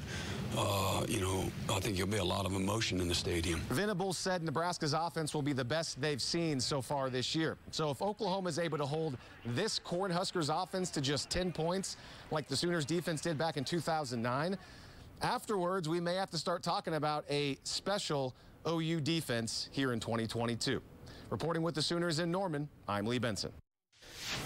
uh, 0.58 1.06
you 1.08 1.22
know, 1.22 1.46
I 1.70 1.80
think 1.80 1.98
there'll 1.98 2.12
be 2.12 2.18
a 2.18 2.24
lot 2.24 2.48
of 2.48 2.56
emotion 2.56 3.00
in 3.00 3.08
the 3.08 3.13
stadium. 3.13 3.60
Venables 3.70 4.18
said 4.18 4.41
Nebraska's 4.41 4.94
offense 4.94 5.36
will 5.36 5.44
be 5.44 5.54
the 5.54 5.63
best 5.63 6.02
they've 6.02 6.22
seen 6.22 6.60
so 6.60 6.82
far 6.82 7.12
this 7.12 7.36
year. 7.36 7.58
So 7.70 7.91
if 7.91 8.02
Oklahoma 8.02 8.50
is 8.50 8.58
able 8.58 8.80
to 8.80 8.88
hold 8.88 9.18
this 9.46 9.78
Cornhuskers 9.78 10.50
offense 10.52 10.89
to 10.89 11.00
just 11.00 11.30
10 11.30 11.52
points, 11.52 11.98
like 12.32 12.48
the 12.48 12.58
Sooners 12.58 12.86
defense 12.86 13.22
did 13.22 13.38
back 13.38 13.56
in 13.56 13.63
2009, 13.63 14.58
afterwards 15.22 15.88
we 15.88 16.00
may 16.00 16.15
have 16.15 16.32
to 16.32 16.39
start 16.39 16.63
talking 16.63 16.96
about 16.96 17.24
a 17.30 17.60
special 17.65 18.34
OU 18.68 19.02
defense 19.02 19.70
here 19.72 19.94
in 19.94 20.00
2022. 20.00 20.82
Reporting 21.29 21.63
with 21.63 21.73
the 21.73 21.81
Sooners 21.81 22.19
in 22.19 22.31
Norman, 22.31 22.69
I'm 22.88 23.07
Lee 23.07 23.17
Benson. 23.17 23.51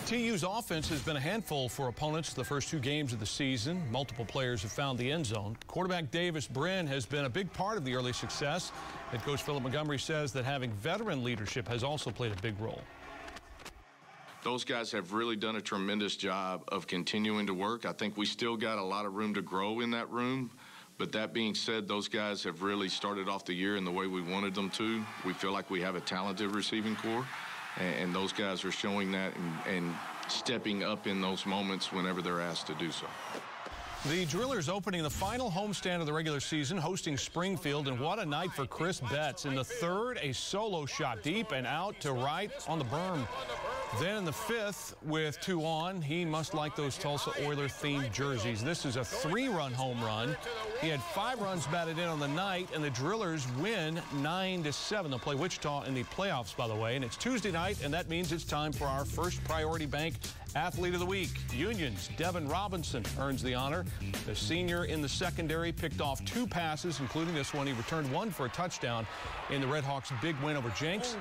TU's 0.06 0.44
offense 0.44 0.88
has 0.90 1.02
been 1.02 1.18
a 1.18 1.20
handful 1.20 1.68
for 1.68 1.90
opponents 1.90 2.34
the 2.34 2.44
first 2.44 2.70
two 2.70 2.80
games 2.80 3.12
of 3.12 3.20
the 3.20 3.26
season. 3.26 3.84
Multiple 3.92 4.24
players 4.24 4.62
have 4.62 4.72
found 4.72 4.98
the 4.98 5.12
end 5.12 5.26
zone. 5.26 5.58
Quarterback 5.68 6.10
Davis 6.10 6.48
Brin 6.48 6.88
has 6.88 7.06
been 7.06 7.26
a 7.26 7.30
big 7.30 7.52
part 7.54 7.78
of 7.78 7.84
the 7.84 7.94
early 7.96 8.14
success. 8.14 8.72
Head 9.12 9.22
coach 9.24 9.44
Philip 9.44 9.64
Montgomery 9.64 10.00
says 10.00 10.32
that 10.34 10.46
having 10.46 10.72
veteran 10.74 11.24
leadership 11.24 11.68
has 11.68 11.84
also 11.84 12.12
played 12.12 12.32
a 12.32 12.42
big 12.42 12.60
role. 12.60 12.82
Those 14.44 14.64
guys 14.64 14.90
have 14.94 15.12
really 15.12 15.36
done 15.36 15.58
a 15.58 15.62
tremendous 15.62 16.16
job 16.16 16.64
of 16.70 16.88
continuing 16.88 17.46
to 17.48 17.54
work. 17.54 17.86
I 17.86 17.92
think 17.92 18.16
we 18.16 18.26
still 18.26 18.56
got 18.56 18.78
a 18.78 18.84
lot 18.84 19.06
of 19.06 19.16
room 19.16 19.34
to 19.34 19.42
grow 19.42 19.82
in 19.82 19.92
that 19.92 20.10
room. 20.10 20.50
But 21.00 21.14
that 21.14 21.34
being 21.34 21.56
said, 21.56 21.88
those 21.88 22.08
guys 22.08 22.44
have 22.44 22.62
really 22.62 22.90
started 22.90 23.28
off 23.28 23.46
the 23.46 23.54
year 23.54 23.78
in 23.78 23.86
the 23.86 23.92
way 23.92 24.06
we 24.06 24.22
wanted 24.22 24.54
them 24.54 24.70
to. 24.72 25.04
We 25.26 25.34
feel 25.34 25.54
like 25.54 25.72
we 25.72 25.82
have 25.82 25.96
a 25.96 26.02
talented 26.02 26.54
receiving 26.54 26.96
corps 26.98 27.26
and, 27.80 28.14
those 28.14 28.34
guys 28.34 28.66
are 28.66 28.72
showing 28.72 29.12
that 29.12 29.34
and, 29.36 29.76
and 29.76 29.96
stepping 30.28 30.84
up 30.84 31.08
in 31.08 31.22
those 31.22 31.46
moments 31.46 31.92
whenever 31.92 32.22
they're 32.22 32.42
asked 32.42 32.68
to 32.68 32.76
do 32.76 32.92
so. 32.92 33.08
The 34.08 34.26
Drillers 34.26 34.70
opening 34.70 35.04
the 35.04 35.10
final 35.10 35.52
homestand 35.52 36.00
of 36.00 36.06
the 36.06 36.14
regular 36.14 36.40
season, 36.40 36.78
hosting 36.78 37.18
Springfield, 37.18 37.90
and 37.90 38.00
what 38.00 38.18
a 38.18 38.26
night 38.26 38.52
for 38.52 38.66
Chris 38.66 39.02
Betts. 39.12 39.46
In 39.46 39.56
the 39.56 39.64
third, 39.64 40.20
a 40.22 40.34
solo 40.34 40.86
shot 40.86 41.22
deep 41.22 41.52
and 41.52 41.68
out 41.68 42.00
to 42.02 42.14
right 42.14 42.52
on 42.68 42.80
the 42.80 42.86
berm. 42.86 43.28
Then 43.98 44.18
in 44.18 44.26
the 44.26 44.32
fifth, 44.32 44.96
with 45.04 45.42
two 45.42 45.66
on, 45.66 46.02
he 46.02 46.24
must 46.24 46.54
like 46.54 46.76
those 46.76 46.98
Tulsa 46.98 47.32
Oiler-themed 47.44 48.12
jerseys. 48.14 48.64
This 48.64 48.86
is 48.86 48.98
a 48.98 49.04
three-run 49.04 49.74
home 49.74 50.02
run. 50.04 50.38
He 50.80 50.90
had 50.90 51.02
five 51.02 51.42
runs 51.42 51.66
batted 51.68 51.98
in 51.98 52.08
on 52.08 52.20
the 52.20 52.28
night, 52.28 52.70
and 52.74 52.84
the 52.84 52.92
Drillers 52.92 53.48
win 53.58 54.00
9 54.14 54.64
to 54.64 54.72
7. 54.72 55.10
They'll 55.10 55.20
play 55.20 55.36
Wichita 55.36 55.84
in 55.84 55.96
the 55.96 56.04
playoffs, 56.04 56.56
by 56.56 56.68
the 56.68 56.76
way. 56.76 56.96
And 56.96 57.04
it's 57.04 57.18
Tuesday 57.18 57.52
night, 57.52 57.84
and 57.84 57.92
that 57.94 58.10
means 58.10 58.32
it's 58.32 58.44
time 58.44 58.72
for 58.72 58.86
our 58.86 59.06
first 59.06 59.44
Priority 59.44 59.88
Bank 59.88 60.16
Athlete 60.56 60.94
of 60.94 61.00
the 61.00 61.06
Week. 61.06 61.32
Union's 61.54 62.10
Devin 62.16 62.48
Robinson 62.48 63.04
earns 63.20 63.42
the 63.42 63.56
honor. 63.56 63.86
The 64.28 64.36
senior 64.36 64.86
in 64.86 65.02
the 65.02 65.10
secondary 65.10 65.72
picked 65.72 66.00
off 66.00 66.24
two 66.26 66.46
passes, 66.46 67.00
including 67.00 67.34
this 67.34 67.54
one. 67.54 67.66
He 67.66 67.74
returned 67.74 68.10
one 68.12 68.30
for 68.30 68.46
a 68.46 68.50
touchdown 68.50 69.08
in 69.50 69.62
the 69.62 69.68
Redhawks' 69.68 70.14
big 70.22 70.36
win 70.42 70.56
over 70.56 70.70
Jenks. 70.70 71.18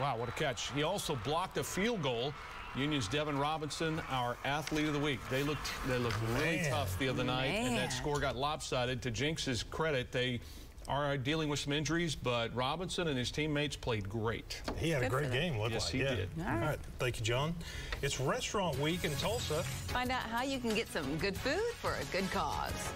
Wow, 0.00 0.16
what 0.18 0.28
a 0.28 0.32
catch. 0.32 0.70
He 0.72 0.82
also 0.82 1.16
blocked 1.24 1.58
a 1.58 1.64
field 1.64 2.02
goal. 2.02 2.32
Union's 2.76 3.08
Devin 3.08 3.38
Robinson, 3.38 4.02
our 4.10 4.36
athlete 4.44 4.86
of 4.86 4.92
the 4.92 4.98
week. 4.98 5.18
They 5.30 5.42
looked 5.42 5.70
they 5.88 5.96
looked 5.96 6.18
really 6.34 6.56
Man. 6.56 6.70
tough 6.70 6.98
the 6.98 7.08
other 7.08 7.24
night, 7.24 7.48
Man. 7.52 7.66
and 7.68 7.76
that 7.78 7.92
score 7.92 8.20
got 8.20 8.36
lopsided. 8.36 9.00
To 9.02 9.10
Jenks's 9.10 9.62
credit, 9.62 10.12
they 10.12 10.40
are 10.86 11.16
dealing 11.16 11.48
with 11.48 11.58
some 11.58 11.72
injuries, 11.72 12.14
but 12.14 12.54
Robinson 12.54 13.08
and 13.08 13.18
his 13.18 13.30
teammates 13.30 13.76
played 13.76 14.08
great. 14.08 14.60
He 14.76 14.90
had 14.90 15.00
Good 15.00 15.06
a 15.06 15.10
great 15.10 15.32
game, 15.32 15.58
looked 15.58 15.72
yes, 15.72 15.86
like. 15.86 15.92
he 15.94 15.98
yeah. 16.02 16.14
did. 16.14 16.28
All 16.38 16.44
right. 16.44 16.54
All 16.54 16.68
right. 16.68 16.78
Thank 16.98 17.18
you, 17.18 17.24
John. 17.24 17.54
It's 18.02 18.20
Restaurant 18.20 18.78
Week 18.78 19.04
in 19.04 19.12
Tulsa. 19.16 19.62
Find 19.62 20.10
out 20.10 20.22
how 20.22 20.42
you 20.42 20.58
can 20.60 20.74
get 20.74 20.86
some 20.88 21.16
good 21.16 21.36
food 21.36 21.62
for 21.80 21.94
a 21.94 22.04
good 22.12 22.30
cause. 22.30 22.92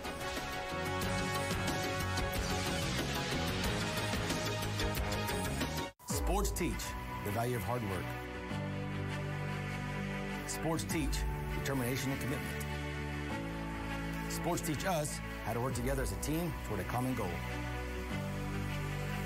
Sports 6.31 6.53
teach 6.53 6.85
the 7.25 7.33
value 7.33 7.57
of 7.57 7.63
hard 7.65 7.83
work. 7.91 8.05
Sports 10.47 10.85
teach 10.85 11.19
determination 11.59 12.13
and 12.13 12.21
commitment. 12.21 12.65
Sports 14.29 14.63
teach 14.63 14.87
us 14.87 15.19
how 15.45 15.55
to 15.55 15.61
work 15.61 15.75
together 15.75 16.03
as 16.03 16.13
a 16.13 16.21
team 16.23 16.55
toward 16.69 16.79
a 16.79 16.85
common 16.85 17.17
goal. 17.17 17.27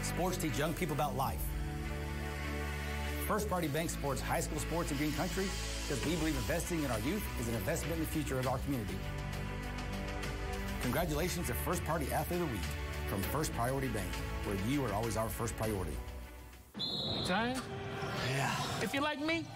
Sports 0.00 0.38
teach 0.38 0.56
young 0.56 0.72
people 0.72 0.94
about 0.94 1.14
life. 1.14 1.44
First 3.28 3.50
Party 3.50 3.68
Bank 3.68 3.90
supports 3.90 4.22
high 4.22 4.40
school 4.40 4.58
sports 4.58 4.90
in 4.90 4.96
Green 4.96 5.12
Country 5.12 5.44
because 5.86 6.02
we 6.06 6.16
believe 6.16 6.36
investing 6.36 6.82
in 6.84 6.90
our 6.90 7.00
youth 7.00 7.22
is 7.38 7.48
an 7.48 7.54
investment 7.54 7.96
in 7.96 8.00
the 8.00 8.10
future 8.12 8.38
of 8.38 8.48
our 8.48 8.56
community. 8.60 8.96
Congratulations 10.80 11.48
to 11.48 11.52
First 11.52 11.84
Party 11.84 12.10
Athlete 12.14 12.40
of 12.40 12.48
the 12.48 12.54
Week 12.54 12.64
from 13.08 13.20
First 13.24 13.52
Priority 13.52 13.88
Bank, 13.88 14.10
where 14.46 14.56
you 14.66 14.82
are 14.86 14.92
always 14.94 15.18
our 15.18 15.28
first 15.28 15.54
priority. 15.58 15.98
Time? 17.24 17.56
Yeah. 18.36 18.54
If 18.82 18.92
you're 18.92 19.02
like 19.02 19.18
me, 19.18 19.46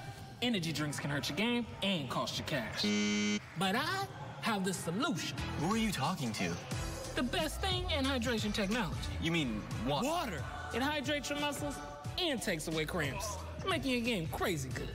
energy 0.41 0.73
drinks 0.73 0.99
can 0.99 1.11
hurt 1.11 1.29
your 1.29 1.37
game 1.37 1.67
and 1.83 2.09
cost 2.09 2.39
you 2.39 2.45
cash. 2.45 2.83
But 3.59 3.77
I 3.77 4.07
have 4.41 4.65
the 4.65 4.73
solution. 4.73 5.37
Who 5.61 5.75
are 5.75 5.77
you 5.77 5.93
talking 5.93 6.33
to? 6.33 6.51
The 7.15 7.23
best 7.23 7.61
thing 7.61 7.85
in 7.91 8.07
hydration 8.07 8.55
technology. 8.55 8.97
You 9.21 9.33
mean 9.33 9.63
water? 9.87 10.07
Water. 10.07 10.45
It 10.75 10.81
hydrates 10.81 11.29
your 11.29 11.41
muscles 11.41 11.75
and 12.19 12.41
takes 12.41 12.69
away 12.69 12.87
cramps, 12.87 13.37
making 13.69 13.91
your 13.91 14.01
game 14.01 14.29
crazy 14.29 14.71
good. 14.75 14.89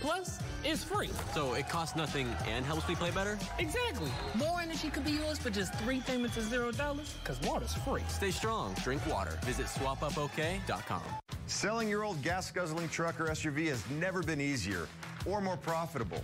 Plus, 0.00 0.40
it's 0.64 0.82
free. 0.82 1.10
So 1.34 1.54
it 1.54 1.68
costs 1.68 1.94
nothing 1.94 2.26
and 2.48 2.64
helps 2.64 2.88
me 2.88 2.96
play 2.96 3.10
better? 3.10 3.38
Exactly. 3.58 4.10
More 4.34 4.60
energy 4.60 4.88
could 4.88 5.04
be 5.04 5.12
yours 5.12 5.38
for 5.38 5.50
just 5.50 5.74
three 5.74 6.00
payments 6.00 6.36
of 6.36 6.44
zero 6.44 6.72
dollars, 6.72 7.14
because 7.22 7.40
water's 7.48 7.74
free. 7.74 8.02
Stay 8.08 8.30
strong. 8.30 8.74
Drink 8.82 9.06
water. 9.06 9.38
Visit 9.44 9.66
swapupok.com. 9.66 11.02
Selling 11.50 11.88
your 11.88 12.04
old 12.04 12.22
gas 12.22 12.48
guzzling 12.52 12.88
truck 12.90 13.20
or 13.20 13.26
SUV 13.26 13.66
has 13.66 13.82
never 13.90 14.22
been 14.22 14.40
easier 14.40 14.86
or 15.26 15.40
more 15.40 15.56
profitable. 15.56 16.22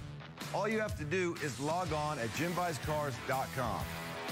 All 0.55 0.69
you 0.69 0.79
have 0.79 0.97
to 0.99 1.05
do 1.05 1.35
is 1.43 1.59
log 1.59 1.93
on 1.93 2.21
at 2.21 2.29
jimbuyscars.com. 2.35 3.85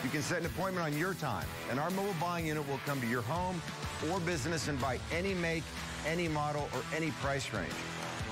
You 0.04 0.10
can 0.10 0.22
set 0.22 0.38
an 0.38 0.46
appointment 0.46 0.86
on 0.86 0.96
your 0.96 1.14
time, 1.14 1.48
and 1.68 1.80
our 1.80 1.90
mobile 1.90 2.14
buying 2.20 2.46
unit 2.46 2.66
will 2.68 2.78
come 2.86 3.00
to 3.00 3.08
your 3.08 3.22
home 3.22 3.60
or 4.08 4.20
business 4.20 4.68
and 4.68 4.80
buy 4.80 5.00
any 5.12 5.34
make, 5.34 5.64
any 6.06 6.28
model, 6.28 6.68
or 6.72 6.82
any 6.94 7.10
price 7.10 7.52
range. 7.52 7.74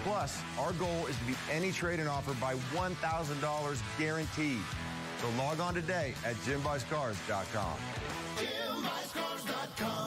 Plus, 0.04 0.40
our 0.58 0.72
goal 0.74 1.06
is 1.08 1.18
to 1.18 1.24
beat 1.24 1.38
any 1.50 1.72
trade-in 1.72 2.06
offer 2.06 2.32
by 2.34 2.54
$1,000 2.74 3.82
guaranteed. 3.98 4.60
So 5.20 5.28
log 5.36 5.58
on 5.58 5.74
today 5.74 6.14
at 6.24 6.36
jimbuyscars.com. 6.36 7.76
JimBuysCars.com. 8.36 10.01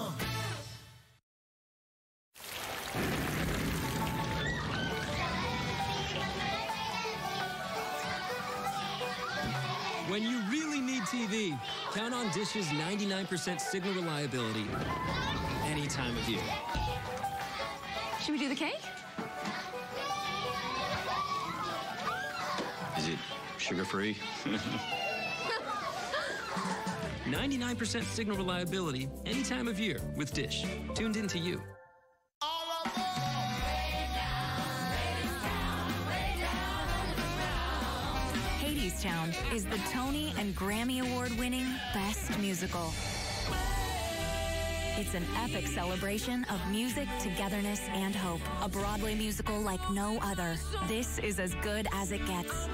When 10.08 10.24
you 10.24 10.40
really 10.50 10.80
need 10.80 11.02
TV, 11.04 11.60
count 11.94 12.14
on 12.14 12.30
Dish's 12.30 12.68
99% 12.68 13.60
signal 13.60 13.94
reliability 13.96 14.66
any 15.66 15.88
time 15.88 16.16
of 16.16 16.30
year. 16.30 16.44
Should 18.22 18.34
we 18.34 18.40
do 18.40 18.48
the 18.48 18.56
cake? 18.56 18.82
Is 22.98 23.08
it 23.10 23.20
sugar-free? 23.58 24.16
99% 27.26 28.04
signal 28.04 28.38
reliability 28.38 29.10
any 29.26 29.44
time 29.44 29.68
of 29.68 29.80
year 29.80 30.00
with 30.16 30.34
Dish. 30.34 30.66
Tuned 30.94 31.18
in 31.18 31.28
to 31.28 31.40
you. 31.40 31.62
Hadestown 38.60 39.54
is 39.54 39.66
the 39.66 39.80
Tony 39.92 40.34
and 40.38 40.56
Grammy 40.56 41.02
Award 41.02 41.38
winning 41.38 41.68
Best 41.94 42.38
Musical. 42.40 42.94
It's 44.98 45.14
an 45.14 45.26
epic 45.44 45.68
celebration 45.68 46.46
of 46.46 46.62
music, 46.72 47.10
togetherness, 47.20 47.82
and 47.90 48.16
hope. 48.16 48.40
A 48.62 48.70
Broadway 48.70 49.14
musical 49.14 49.60
like 49.60 49.82
no 49.92 50.18
other. 50.22 50.56
This 50.88 51.20
is 51.20 51.38
as 51.38 51.54
good 51.56 51.86
as 51.92 52.14
it 52.14 52.26
gets. 52.26 52.70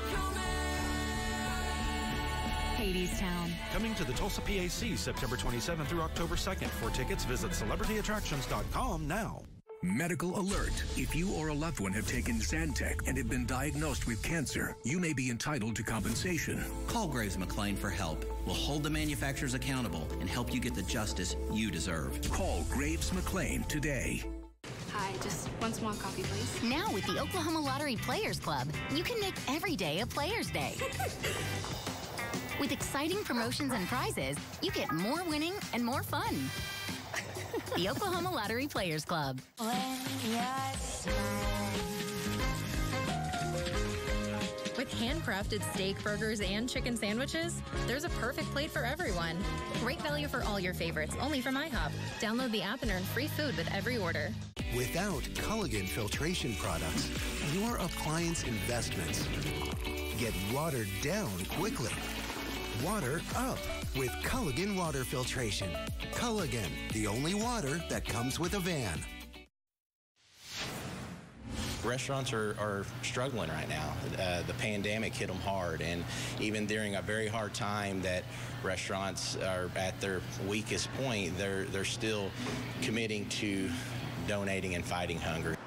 Hadestown. 2.75 3.51
Coming 3.73 3.95
to 3.95 4.03
the 4.03 4.13
Tulsa 4.13 4.41
PAC 4.41 4.97
September 4.97 5.35
27th 5.35 5.87
through 5.87 6.01
October 6.01 6.35
2nd. 6.35 6.67
For 6.67 6.89
tickets, 6.91 7.25
visit 7.25 7.51
celebrityattractions.com 7.51 9.07
now. 9.07 9.41
Medical 9.83 10.39
alert. 10.39 10.73
If 10.95 11.15
you 11.15 11.33
or 11.33 11.47
a 11.47 11.53
loved 11.55 11.79
one 11.79 11.91
have 11.93 12.07
taken 12.07 12.35
Zantac 12.35 13.07
and 13.07 13.17
have 13.17 13.27
been 13.27 13.47
diagnosed 13.47 14.05
with 14.05 14.21
cancer, 14.21 14.75
you 14.83 14.99
may 14.99 15.11
be 15.11 15.31
entitled 15.31 15.75
to 15.75 15.81
compensation. 15.81 16.63
Call 16.85 17.07
Graves 17.07 17.35
McLain 17.35 17.75
for 17.75 17.89
help. 17.89 18.23
We'll 18.45 18.53
hold 18.53 18.83
the 18.83 18.91
manufacturers 18.91 19.55
accountable 19.55 20.07
and 20.19 20.29
help 20.29 20.53
you 20.53 20.59
get 20.59 20.75
the 20.75 20.83
justice 20.83 21.35
you 21.51 21.71
deserve. 21.71 22.21
Call 22.29 22.63
Graves 22.69 23.09
McLain 23.09 23.67
today. 23.67 24.23
Hi, 24.91 25.13
just 25.23 25.47
one 25.47 25.73
small 25.73 25.93
coffee, 25.93 26.21
please. 26.23 26.61
Now 26.69 26.93
with 26.93 27.07
the 27.07 27.19
Oklahoma 27.19 27.61
Lottery 27.61 27.95
Players 27.95 28.39
Club, 28.39 28.67
you 28.93 29.03
can 29.03 29.19
make 29.19 29.33
every 29.49 29.75
day 29.75 30.01
a 30.01 30.05
Players 30.05 30.51
Day. 30.51 30.75
with 32.59 32.71
exciting 32.71 33.23
promotions 33.23 33.73
and 33.73 33.87
prizes, 33.87 34.37
you 34.61 34.69
get 34.69 34.91
more 34.93 35.23
winning 35.23 35.53
and 35.73 35.83
more 35.83 36.03
fun. 36.03 36.35
The 37.75 37.89
Oklahoma 37.89 38.31
Lottery 38.31 38.67
Players 38.67 39.05
Club. 39.05 39.39
With 44.77 44.91
handcrafted 44.95 45.61
steak, 45.73 46.01
burgers, 46.03 46.41
and 46.41 46.67
chicken 46.67 46.97
sandwiches, 46.97 47.61
there's 47.85 48.03
a 48.03 48.09
perfect 48.09 48.49
plate 48.51 48.71
for 48.71 48.83
everyone. 48.83 49.37
Great 49.81 50.01
value 50.01 50.27
for 50.27 50.43
all 50.43 50.59
your 50.59 50.73
favorites, 50.73 51.15
only 51.21 51.39
from 51.39 51.55
IHOP. 51.55 51.91
Download 52.19 52.51
the 52.51 52.63
app 52.63 52.81
and 52.81 52.89
earn 52.89 53.03
free 53.03 53.27
food 53.27 53.55
with 53.57 53.71
every 53.73 53.97
order. 53.97 54.31
Without 54.75 55.21
Culligan 55.35 55.87
filtration 55.87 56.55
products, 56.55 57.09
your 57.53 57.75
appliance 57.77 58.43
investments 58.43 59.27
get 60.17 60.33
watered 60.53 60.87
down 61.01 61.29
quickly. 61.49 61.91
Water 62.83 63.21
up 63.35 63.59
with 63.95 64.11
Culligan 64.23 64.77
water 64.77 65.03
filtration. 65.03 65.69
Culligan, 66.13 66.69
the 66.93 67.07
only 67.07 67.33
water 67.33 67.83
that 67.89 68.05
comes 68.05 68.39
with 68.39 68.53
a 68.53 68.59
van. 68.59 68.99
Restaurants 71.83 72.31
are, 72.31 72.55
are 72.59 72.85
struggling 73.01 73.49
right 73.49 73.67
now. 73.67 73.93
Uh, 74.19 74.43
the 74.43 74.53
pandemic 74.55 75.15
hit 75.15 75.27
them 75.27 75.37
hard, 75.37 75.81
and 75.81 76.03
even 76.39 76.67
during 76.67 76.95
a 76.95 77.01
very 77.01 77.27
hard 77.27 77.53
time 77.53 78.01
that 78.03 78.23
restaurants 78.63 79.35
are 79.37 79.69
at 79.75 79.99
their 79.99 80.21
weakest 80.47 80.93
point, 80.93 81.35
they're 81.39 81.65
they're 81.65 81.83
still 81.83 82.29
committing 82.83 83.27
to 83.29 83.67
donating 84.27 84.75
and 84.75 84.85
fighting 84.85 85.17
hunger. 85.17 85.57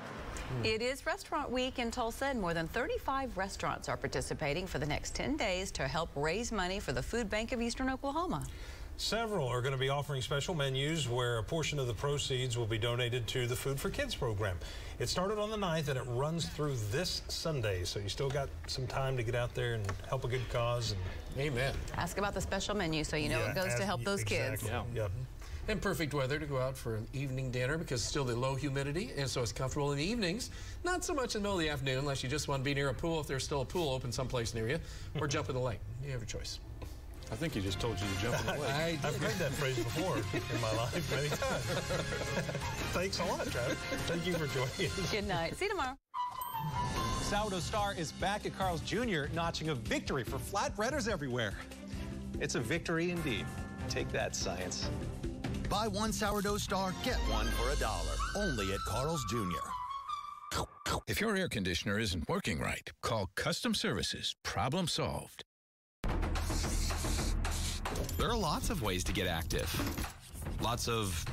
Mm. 0.63 0.67
It 0.67 0.83
is 0.83 1.07
Restaurant 1.07 1.51
Week 1.51 1.79
in 1.79 1.91
Tulsa, 1.91 2.27
and 2.27 2.41
more 2.41 2.55
than 2.55 2.69
35 2.69 3.37
restaurants 3.37 3.89
are 3.89 3.97
participating 3.97 4.67
for 4.67 4.79
the 4.79 4.87
next 4.87 5.15
10 5.15 5.37
days 5.37 5.71
to 5.73 5.89
help 5.89 6.11
raise 6.15 6.53
money 6.53 6.81
for 6.81 6.93
the 6.93 7.03
Food 7.03 7.31
Bank 7.31 7.53
of 7.53 7.61
Eastern 7.61 7.91
Oklahoma. 7.91 8.45
Several 8.97 9.49
are 9.49 9.61
going 9.61 9.73
to 9.73 9.79
be 9.79 9.89
offering 9.89 10.23
special 10.23 10.55
menus 10.55 11.09
where 11.09 11.39
a 11.39 11.43
portion 11.43 11.81
of 11.81 11.89
the 11.89 11.95
proceeds 11.95 12.57
will 12.57 12.67
be 12.67 12.79
donated 12.79 13.27
to 13.27 13.49
the 13.49 13.57
Food 13.57 13.81
for 13.81 13.91
Kids 13.91 14.15
program. 14.15 14.57
It 15.01 15.09
started 15.09 15.37
on 15.37 15.51
the 15.51 15.57
9th 15.57 15.89
and 15.89 15.99
it 15.99 16.05
runs 16.07 16.49
through 16.49 16.77
this 16.93 17.23
Sunday, 17.27 17.83
so 17.83 17.99
you 17.99 18.09
still 18.09 18.31
got 18.31 18.49
some 18.69 18.87
time 18.87 19.17
to 19.17 19.25
get 19.25 19.35
out 19.35 19.53
there 19.53 19.75
and 19.75 19.85
help 20.09 20.25
a 20.25 20.29
good 20.29 20.49
cause. 20.51 20.93
And 20.93 21.43
Amen. 21.45 21.75
Ask 21.97 22.19
about 22.19 22.35
the 22.35 22.41
special 22.41 22.77
menu 22.77 23.03
so 23.03 23.17
you 23.17 23.31
know 23.31 23.41
Yeah, 23.41 23.51
it 23.51 23.55
goes 23.57 23.75
to 23.75 23.85
help 23.85 24.05
those 24.05 24.23
kids. 24.23 24.63
exactly. 24.63 24.95
Yep. 24.95 25.09
Mm-hmm. 25.11 25.44
And 25.67 25.81
perfect 25.81 26.13
weather 26.13 26.39
to 26.39 26.45
go 26.45 26.59
out 26.59 26.77
for 26.77 26.97
an 26.97 27.07
evening 27.15 27.51
dinner 27.51 27.79
because 27.79 28.03
still 28.05 28.25
the 28.25 28.37
low 28.37 28.55
humidity, 28.55 29.13
and 29.17 29.29
so 29.29 29.41
it's 29.41 29.53
comfortable 29.53 29.93
in 29.93 29.99
the 29.99 30.05
evenings. 30.05 30.51
Not 30.85 31.03
so 31.03 31.15
much 31.15 31.35
in 31.35 31.43
the 31.43 31.49
middle 31.49 31.59
of 31.59 31.65
the 31.65 31.71
afternoon 31.71 31.99
unless 31.99 32.23
you 32.23 32.29
just 32.29 32.49
want 32.49 32.61
to 32.61 32.65
be 32.65 32.75
near 32.75 32.91
a 32.91 32.95
pool 32.95 33.19
if 33.19 33.27
there's 33.27 33.45
still 33.45 33.63
a 33.63 33.65
pool 33.65 33.95
open 33.95 34.13
someplace 34.13 34.53
near 34.53 34.69
you, 34.69 34.79
or 35.19 35.27
jump 35.27 35.49
in 35.49 35.55
the 35.55 35.61
lake. 35.61 35.81
You 36.05 36.13
have 36.13 36.23
a 36.23 36.27
choice. 36.27 36.61
I 37.33 37.37
think 37.37 37.55
he 37.55 37.63
just 37.63 37.81
told 37.81 37.99
you 37.99 38.07
to 38.15 38.23
jump 38.23 38.41
in 38.41 38.47
the 38.57 38.61
lake. 38.61 38.71
I 38.75 38.99
I've 39.03 39.17
heard 39.17 39.33
that 39.39 39.53
phrase 39.53 39.79
before 39.79 40.17
in 40.55 40.61
my 40.61 40.73
life 40.75 41.11
many 41.11 41.29
times. 41.29 41.65
Thanks 42.93 43.19
a 43.21 43.25
lot, 43.25 43.47
Travis. 43.51 43.79
Thank 44.07 44.27
you 44.27 44.35
for 44.35 44.47
joining 44.49 44.91
us. 44.91 45.11
Good 45.11 45.27
night. 45.27 45.57
See 45.57 45.65
you 45.65 45.71
tomorrow. 45.71 45.97
Sourdough 47.23 47.61
Star 47.61 47.95
is 47.95 48.13
back 48.13 48.45
at 48.45 48.57
Carl's 48.59 48.83
Jr., 48.83 49.25
notching 49.33 49.71
a 49.71 49.75
victory 49.75 50.25
for 50.25 50.37
flatbreaders 50.37 51.11
everywhere. 51.11 51.55
It's 52.39 52.55
a 52.55 52.61
victory 52.61 53.11
indeed. 53.11 53.47
Take 53.89 54.13
that, 54.13 54.37
science. 54.37 54.91
Buy 55.75 55.89
one 55.89 56.13
sourdough 56.13 56.59
star, 56.59 56.95
get 57.03 57.17
one 57.29 57.47
for 57.47 57.73
a 57.73 57.77
dollar. 57.81 58.15
Only 58.37 58.73
at 58.75 58.79
Carl's 58.87 59.25
Jr. 59.25 60.63
If 61.09 61.21
your 61.21 61.35
air 61.35 61.49
conditioner 61.49 61.99
isn't 61.99 62.29
working 62.29 62.61
right, 62.61 62.89
call 63.03 63.29
Custom 63.35 63.75
Services. 63.75 64.37
Problem 64.45 64.87
solved. 64.87 65.43
There 68.17 68.31
are 68.31 68.37
lots 68.37 68.71
of 68.71 68.83
ways 68.83 69.03
to 69.03 69.13
get 69.13 69.27
active. 69.27 69.69
Lots 70.63 70.87
of 70.87 71.25